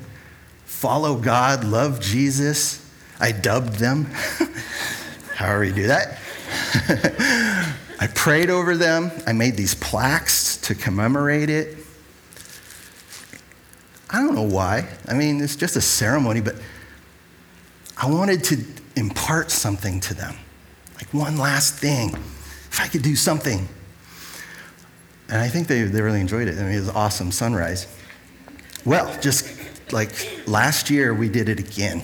Follow 0.65 1.17
God, 1.17 1.63
love 1.63 1.99
Jesus. 1.99 2.89
I 3.19 3.31
dubbed 3.31 3.75
them. 3.75 4.05
however 5.35 5.63
you 5.63 5.73
do 5.73 5.87
that. 5.87 6.17
I 7.99 8.07
prayed 8.07 8.49
over 8.49 8.77
them. 8.77 9.11
I 9.27 9.33
made 9.33 9.57
these 9.57 9.75
plaques 9.75 10.57
to 10.57 10.75
commemorate 10.75 11.49
it. 11.49 11.77
I 14.09 14.19
don't 14.19 14.35
know 14.35 14.41
why. 14.41 14.87
I 15.07 15.13
mean, 15.13 15.41
it's 15.41 15.55
just 15.55 15.75
a 15.75 15.81
ceremony, 15.81 16.41
but 16.41 16.55
I 17.97 18.09
wanted 18.09 18.43
to 18.45 18.57
impart 18.95 19.51
something 19.51 19.99
to 20.01 20.13
them. 20.13 20.35
Like 20.95 21.13
one 21.13 21.37
last 21.37 21.75
thing. 21.75 22.09
If 22.09 22.79
I 22.79 22.87
could 22.87 23.01
do 23.01 23.15
something. 23.15 23.67
And 25.29 25.37
I 25.37 25.47
think 25.47 25.67
they, 25.67 25.83
they 25.83 26.01
really 26.01 26.21
enjoyed 26.21 26.47
it. 26.47 26.57
I 26.57 26.63
mean, 26.63 26.73
it 26.73 26.79
was 26.79 26.89
awesome 26.89 27.31
sunrise. 27.31 27.87
Well, 28.85 29.17
just 29.21 29.91
like 29.91 30.47
last 30.47 30.89
year, 30.89 31.13
we 31.13 31.29
did 31.29 31.49
it 31.49 31.59
again 31.59 32.01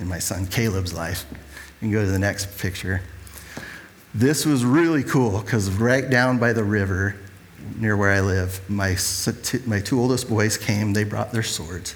in 0.00 0.08
my 0.08 0.18
son 0.18 0.46
Caleb's 0.46 0.92
life. 0.94 1.26
You 1.30 1.36
can 1.80 1.92
go 1.92 2.04
to 2.04 2.10
the 2.10 2.18
next 2.18 2.58
picture. 2.58 3.00
This 4.14 4.46
was 4.46 4.64
really 4.64 5.02
cool 5.02 5.40
because 5.40 5.70
right 5.70 6.08
down 6.08 6.38
by 6.38 6.52
the 6.52 6.64
river 6.64 7.16
near 7.76 7.96
where 7.96 8.10
I 8.10 8.20
live, 8.20 8.60
my, 8.68 8.96
my 9.66 9.80
two 9.80 10.00
oldest 10.00 10.28
boys 10.28 10.56
came, 10.56 10.92
they 10.92 11.04
brought 11.04 11.32
their 11.32 11.42
swords. 11.42 11.94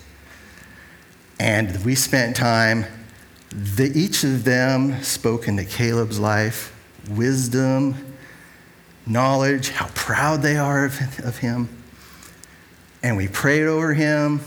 And 1.40 1.84
we 1.84 1.94
spent 1.94 2.36
time, 2.36 2.84
the, 3.52 3.90
each 3.94 4.24
of 4.24 4.44
them 4.44 5.02
spoke 5.02 5.48
into 5.48 5.64
Caleb's 5.64 6.18
life 6.18 6.74
wisdom, 7.10 7.94
knowledge, 9.06 9.70
how 9.70 9.88
proud 9.88 10.40
they 10.42 10.56
are 10.56 10.86
of, 10.86 11.20
of 11.24 11.38
him. 11.38 11.68
And 13.02 13.16
we 13.16 13.26
prayed 13.28 13.66
over 13.66 13.92
him 13.92 14.40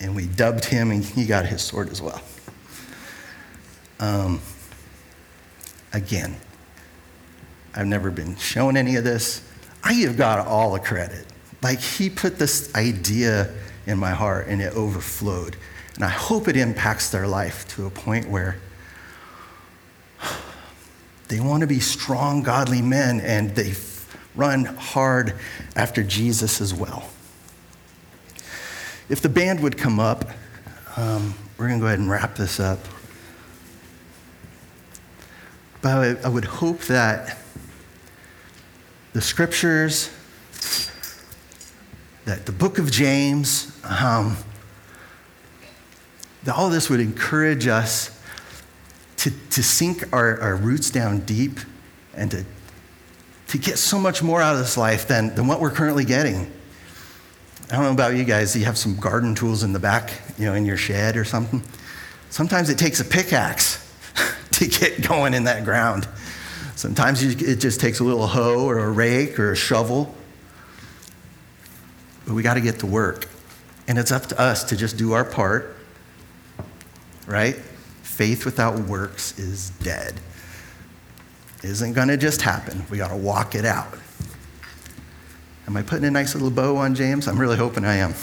and 0.00 0.14
we 0.14 0.26
dubbed 0.26 0.64
him, 0.64 0.90
and 0.90 1.02
he 1.02 1.24
got 1.24 1.46
his 1.46 1.62
sword 1.62 1.88
as 1.88 2.02
well. 2.02 2.20
Um, 3.98 4.40
again. 5.92 6.36
I've 7.76 7.86
never 7.86 8.10
been 8.10 8.36
shown 8.36 8.76
any 8.76 8.96
of 8.96 9.04
this. 9.04 9.42
I 9.84 9.94
give 9.94 10.16
God 10.16 10.46
all 10.46 10.72
the 10.72 10.80
credit. 10.80 11.26
Like, 11.62 11.78
He 11.78 12.08
put 12.08 12.38
this 12.38 12.74
idea 12.74 13.52
in 13.86 13.98
my 13.98 14.10
heart 14.10 14.46
and 14.48 14.62
it 14.62 14.72
overflowed. 14.74 15.56
And 15.96 16.04
I 16.04 16.10
hope 16.10 16.46
it 16.46 16.56
impacts 16.56 17.10
their 17.10 17.26
life 17.26 17.66
to 17.68 17.86
a 17.86 17.90
point 17.90 18.28
where 18.28 18.58
they 21.28 21.40
want 21.40 21.62
to 21.62 21.66
be 21.66 21.80
strong, 21.80 22.42
godly 22.42 22.82
men 22.82 23.20
and 23.20 23.50
they 23.56 23.74
run 24.34 24.66
hard 24.66 25.34
after 25.74 26.02
Jesus 26.02 26.60
as 26.60 26.74
well. 26.74 27.08
If 29.08 29.22
the 29.22 29.28
band 29.28 29.60
would 29.60 29.78
come 29.78 29.98
up, 29.98 30.30
um, 30.96 31.34
we're 31.56 31.68
going 31.68 31.80
to 31.80 31.84
go 31.84 31.86
ahead 31.86 31.98
and 31.98 32.10
wrap 32.10 32.36
this 32.36 32.60
up. 32.60 32.78
But 35.80 36.24
I 36.24 36.28
would 36.28 36.44
hope 36.44 36.80
that 36.82 37.38
the 39.14 39.22
scriptures, 39.22 40.10
that 42.26 42.44
the 42.44 42.52
book 42.52 42.78
of 42.78 42.90
James, 42.90 43.72
um, 43.84 44.36
all 46.48 46.70
this 46.70 46.88
would 46.88 47.00
encourage 47.00 47.66
us 47.66 48.16
to, 49.18 49.30
to 49.50 49.62
sink 49.62 50.12
our, 50.12 50.40
our 50.40 50.56
roots 50.56 50.90
down 50.90 51.20
deep 51.20 51.58
and 52.14 52.30
to, 52.30 52.44
to 53.48 53.58
get 53.58 53.78
so 53.78 53.98
much 53.98 54.22
more 54.22 54.40
out 54.40 54.54
of 54.54 54.60
this 54.60 54.76
life 54.76 55.08
than, 55.08 55.34
than 55.34 55.46
what 55.46 55.60
we're 55.60 55.70
currently 55.70 56.04
getting. 56.04 56.50
I 57.70 57.74
don't 57.74 57.82
know 57.82 57.92
about 57.92 58.14
you 58.14 58.24
guys, 58.24 58.54
you 58.54 58.64
have 58.64 58.78
some 58.78 58.96
garden 58.96 59.34
tools 59.34 59.64
in 59.64 59.72
the 59.72 59.80
back, 59.80 60.12
you 60.38 60.44
know, 60.44 60.54
in 60.54 60.64
your 60.64 60.76
shed 60.76 61.16
or 61.16 61.24
something. 61.24 61.62
Sometimes 62.30 62.70
it 62.70 62.78
takes 62.78 63.00
a 63.00 63.04
pickaxe 63.04 63.82
to 64.52 64.68
get 64.68 65.06
going 65.06 65.34
in 65.34 65.44
that 65.44 65.64
ground. 65.64 66.06
Sometimes 66.76 67.22
it 67.22 67.56
just 67.56 67.80
takes 67.80 68.00
a 68.00 68.04
little 68.04 68.26
hoe 68.26 68.66
or 68.66 68.78
a 68.78 68.90
rake 68.90 69.40
or 69.40 69.52
a 69.52 69.56
shovel. 69.56 70.14
But 72.26 72.34
we 72.34 72.42
got 72.42 72.54
to 72.54 72.60
get 72.60 72.80
to 72.80 72.86
work. 72.86 73.28
And 73.88 73.98
it's 73.98 74.12
up 74.12 74.26
to 74.26 74.40
us 74.40 74.64
to 74.64 74.76
just 74.76 74.96
do 74.96 75.12
our 75.12 75.24
part, 75.24 75.75
right? 77.26 77.56
Faith 78.02 78.44
without 78.44 78.78
works 78.80 79.38
is 79.38 79.70
dead. 79.82 80.14
Isn't 81.62 81.94
going 81.94 82.08
to 82.08 82.16
just 82.16 82.42
happen. 82.42 82.84
We 82.90 82.98
got 82.98 83.08
to 83.08 83.16
walk 83.16 83.54
it 83.54 83.64
out. 83.64 83.98
Am 85.66 85.76
I 85.76 85.82
putting 85.82 86.04
a 86.04 86.10
nice 86.10 86.34
little 86.34 86.50
bow 86.50 86.76
on 86.76 86.94
James? 86.94 87.26
I'm 87.26 87.38
really 87.38 87.56
hoping 87.56 87.84
I 87.84 87.96
am. 87.96 88.14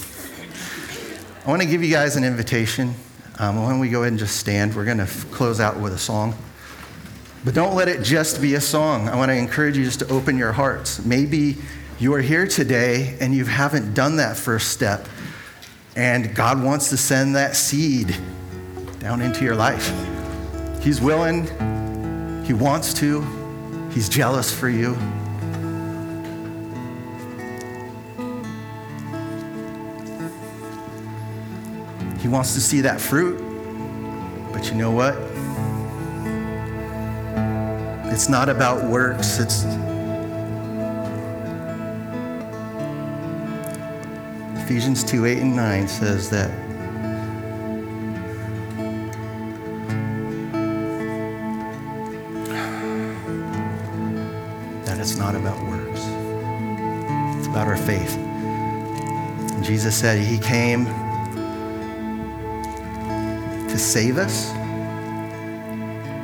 I 1.45 1.49
want 1.49 1.61
to 1.61 1.67
give 1.67 1.83
you 1.83 1.91
guys 1.91 2.15
an 2.15 2.23
invitation. 2.23 2.93
Um, 3.39 3.61
why 3.61 3.69
don't 3.69 3.79
we 3.79 3.89
go 3.89 4.01
ahead 4.01 4.13
and 4.13 4.19
just 4.19 4.37
stand? 4.37 4.75
We're 4.75 4.85
going 4.85 4.97
to 4.97 5.03
f- 5.03 5.29
close 5.31 5.59
out 5.59 5.77
with 5.77 5.93
a 5.93 5.97
song. 5.97 6.35
But 7.43 7.53
don't 7.53 7.75
let 7.75 7.89
it 7.89 8.01
just 8.01 8.41
be 8.41 8.53
a 8.53 8.61
song. 8.61 9.09
I 9.09 9.17
want 9.17 9.29
to 9.29 9.35
encourage 9.35 9.77
you 9.77 9.83
just 9.83 9.99
to 9.99 10.07
open 10.07 10.37
your 10.37 10.53
hearts. 10.53 11.03
Maybe 11.03 11.57
you 11.99 12.13
are 12.13 12.21
here 12.21 12.47
today 12.47 13.17
and 13.19 13.35
you 13.35 13.43
haven't 13.43 13.93
done 13.93 14.15
that 14.17 14.37
first 14.37 14.69
step, 14.69 15.07
and 15.95 16.33
God 16.33 16.63
wants 16.63 16.89
to 16.89 16.97
send 16.97 17.35
that 17.35 17.55
seed 17.57 18.15
down 19.03 19.21
into 19.21 19.43
your 19.43 19.53
life. 19.55 19.93
He's 20.81 21.01
willing, 21.01 21.43
He 22.45 22.53
wants 22.53 22.93
to, 22.95 23.21
He's 23.91 24.07
jealous 24.07 24.57
for 24.57 24.69
you. 24.69 24.93
He 32.19 32.29
wants 32.29 32.53
to 32.53 32.61
see 32.61 32.79
that 32.79 33.01
fruit, 33.01 33.37
but 34.53 34.69
you 34.69 34.75
know 34.75 34.91
what? 34.91 35.15
It's 38.13 38.29
not 38.29 38.47
about 38.47 38.85
works. 38.85 39.37
It's 39.37 39.65
Ephesians 44.63 45.03
2 45.03 45.25
8 45.25 45.39
and 45.39 45.55
9 45.57 45.87
says 45.89 46.29
that 46.29 46.72
Jesus 59.83 59.99
said 59.99 60.17
he 60.17 60.37
came 60.37 60.85
to 63.67 63.77
save 63.77 64.17
us, 64.17 64.49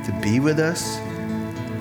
to 0.06 0.18
be 0.22 0.40
with 0.40 0.60
us. 0.60 0.98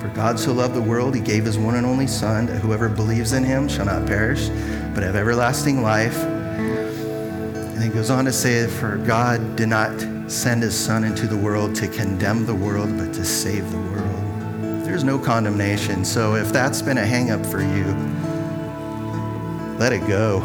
For 0.01 0.09
God 0.13 0.37
so 0.37 0.51
loved 0.51 0.75
the 0.75 0.81
world, 0.81 1.15
he 1.15 1.21
gave 1.21 1.45
his 1.45 1.57
one 1.57 1.75
and 1.75 1.85
only 1.85 2.05
Son, 2.05 2.47
that 2.47 2.59
whoever 2.59 2.89
believes 2.89 3.31
in 3.31 3.45
him 3.45 3.69
shall 3.69 3.85
not 3.85 4.05
perish, 4.05 4.49
but 4.93 5.03
have 5.03 5.15
everlasting 5.15 5.81
life. 5.81 6.21
And 6.21 7.81
he 7.81 7.87
goes 7.87 8.09
on 8.09 8.25
to 8.25 8.33
say, 8.33 8.67
For 8.67 8.97
God 8.97 9.55
did 9.55 9.69
not 9.69 9.97
send 10.29 10.63
his 10.63 10.77
Son 10.77 11.05
into 11.05 11.27
the 11.27 11.37
world 11.37 11.75
to 11.75 11.87
condemn 11.87 12.45
the 12.45 12.55
world, 12.55 12.89
but 12.97 13.13
to 13.13 13.23
save 13.23 13.71
the 13.71 13.77
world. 13.77 14.83
There's 14.85 15.05
no 15.05 15.17
condemnation. 15.17 16.03
So 16.03 16.35
if 16.35 16.51
that's 16.51 16.81
been 16.81 16.97
a 16.97 17.05
hangup 17.05 17.49
for 17.49 17.61
you, 17.61 17.85
let 19.79 19.93
it 19.93 20.05
go. 20.05 20.43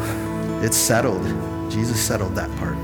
It's 0.63 0.77
settled. 0.77 1.23
Jesus 1.71 1.99
settled 1.99 2.35
that 2.35 2.49
part. 2.57 2.77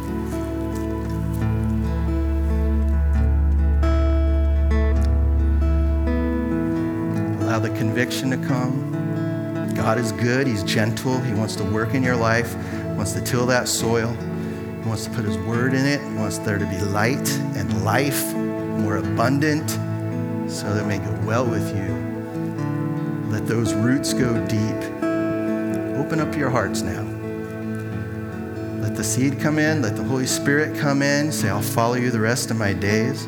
Allow 7.42 7.60
the 7.60 7.70
conviction 7.70 8.30
to 8.32 8.38
come. 8.48 9.74
God 9.76 9.98
is 9.98 10.12
good. 10.12 10.48
He's 10.48 10.64
gentle. 10.64 11.20
He 11.22 11.34
wants 11.34 11.56
to 11.56 11.64
work 11.64 11.94
in 11.94 12.04
your 12.04 12.16
life, 12.16 12.56
wants 12.96 13.14
to 13.14 13.22
till 13.22 13.46
that 13.48 13.68
soil. 13.68 14.14
He 14.14 14.88
wants 14.88 15.06
to 15.06 15.12
put 15.12 15.26
His 15.26 15.38
word 15.40 15.74
in 15.74 15.86
it. 15.86 16.02
He 16.02 16.16
wants 16.16 16.38
there 16.40 16.58
to 16.58 16.66
be 16.66 16.80
light 16.80 17.30
and 17.56 17.84
life, 17.84 18.34
more 18.34 18.98
abundant, 18.98 19.70
so 20.50 20.74
that 20.74 20.84
it 20.84 20.88
may 20.88 21.00
go 21.00 21.12
well 21.26 21.46
with 21.46 21.76
you. 21.76 21.94
Let 23.32 23.48
those 23.48 23.74
roots 23.74 24.14
go 24.14 24.34
deep. 24.48 24.94
Open 25.98 26.20
up 26.20 26.36
your 26.36 26.50
hearts 26.50 26.82
now. 26.82 27.01
The 29.02 29.08
seed 29.08 29.40
come 29.40 29.58
in. 29.58 29.82
Let 29.82 29.96
the 29.96 30.04
Holy 30.04 30.28
Spirit 30.28 30.78
come 30.78 31.02
in. 31.02 31.32
Say, 31.32 31.50
I'll 31.50 31.60
follow 31.60 31.96
you 31.96 32.12
the 32.12 32.20
rest 32.20 32.52
of 32.52 32.58
my 32.58 32.72
days. 32.72 33.28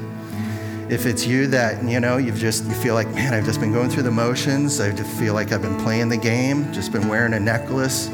If 0.87 1.07
it's 1.07 1.25
you 1.25 1.47
that, 1.47 1.83
you 1.83 1.99
know, 1.99 2.17
you've 2.17 2.37
just, 2.37 2.65
you 2.65 2.75
feel 2.75 2.93
like, 2.93 3.07
man, 3.15 3.33
I've 3.33 3.43
just 3.43 3.59
been 3.59 3.73
going 3.73 3.89
through 3.89 4.03
the 4.03 4.11
motions. 4.11 4.79
I 4.79 4.91
just 4.91 5.09
feel 5.17 5.33
like 5.33 5.51
I've 5.51 5.63
been 5.63 5.79
playing 5.79 6.09
the 6.09 6.17
game, 6.17 6.71
just 6.71 6.91
been 6.91 7.07
wearing 7.07 7.33
a 7.33 7.39
necklace, 7.39 8.07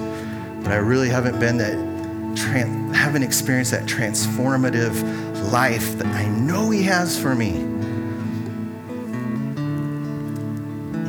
but 0.64 0.72
I 0.72 0.78
really 0.78 1.10
haven't 1.10 1.38
been 1.38 1.58
that, 1.58 1.74
tran- 2.38 2.96
haven't 2.96 3.24
experienced 3.24 3.72
that 3.72 3.84
transformative 3.84 5.52
life 5.52 5.98
that 5.98 6.08
I 6.08 6.30
know 6.30 6.70
He 6.70 6.84
has 6.84 7.20
for 7.20 7.36
me. 7.36 7.52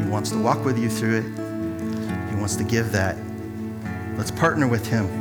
He 0.03 0.11
wants 0.11 0.30
to 0.30 0.38
walk 0.38 0.64
with 0.64 0.80
you 0.80 0.90
through 0.90 1.18
it. 1.18 2.28
He 2.28 2.34
wants 2.34 2.57
to 2.57 2.64
give 2.64 2.90
that. 2.90 3.16
Let's 4.16 4.32
partner 4.32 4.66
with 4.66 4.84
Him. 4.84 5.19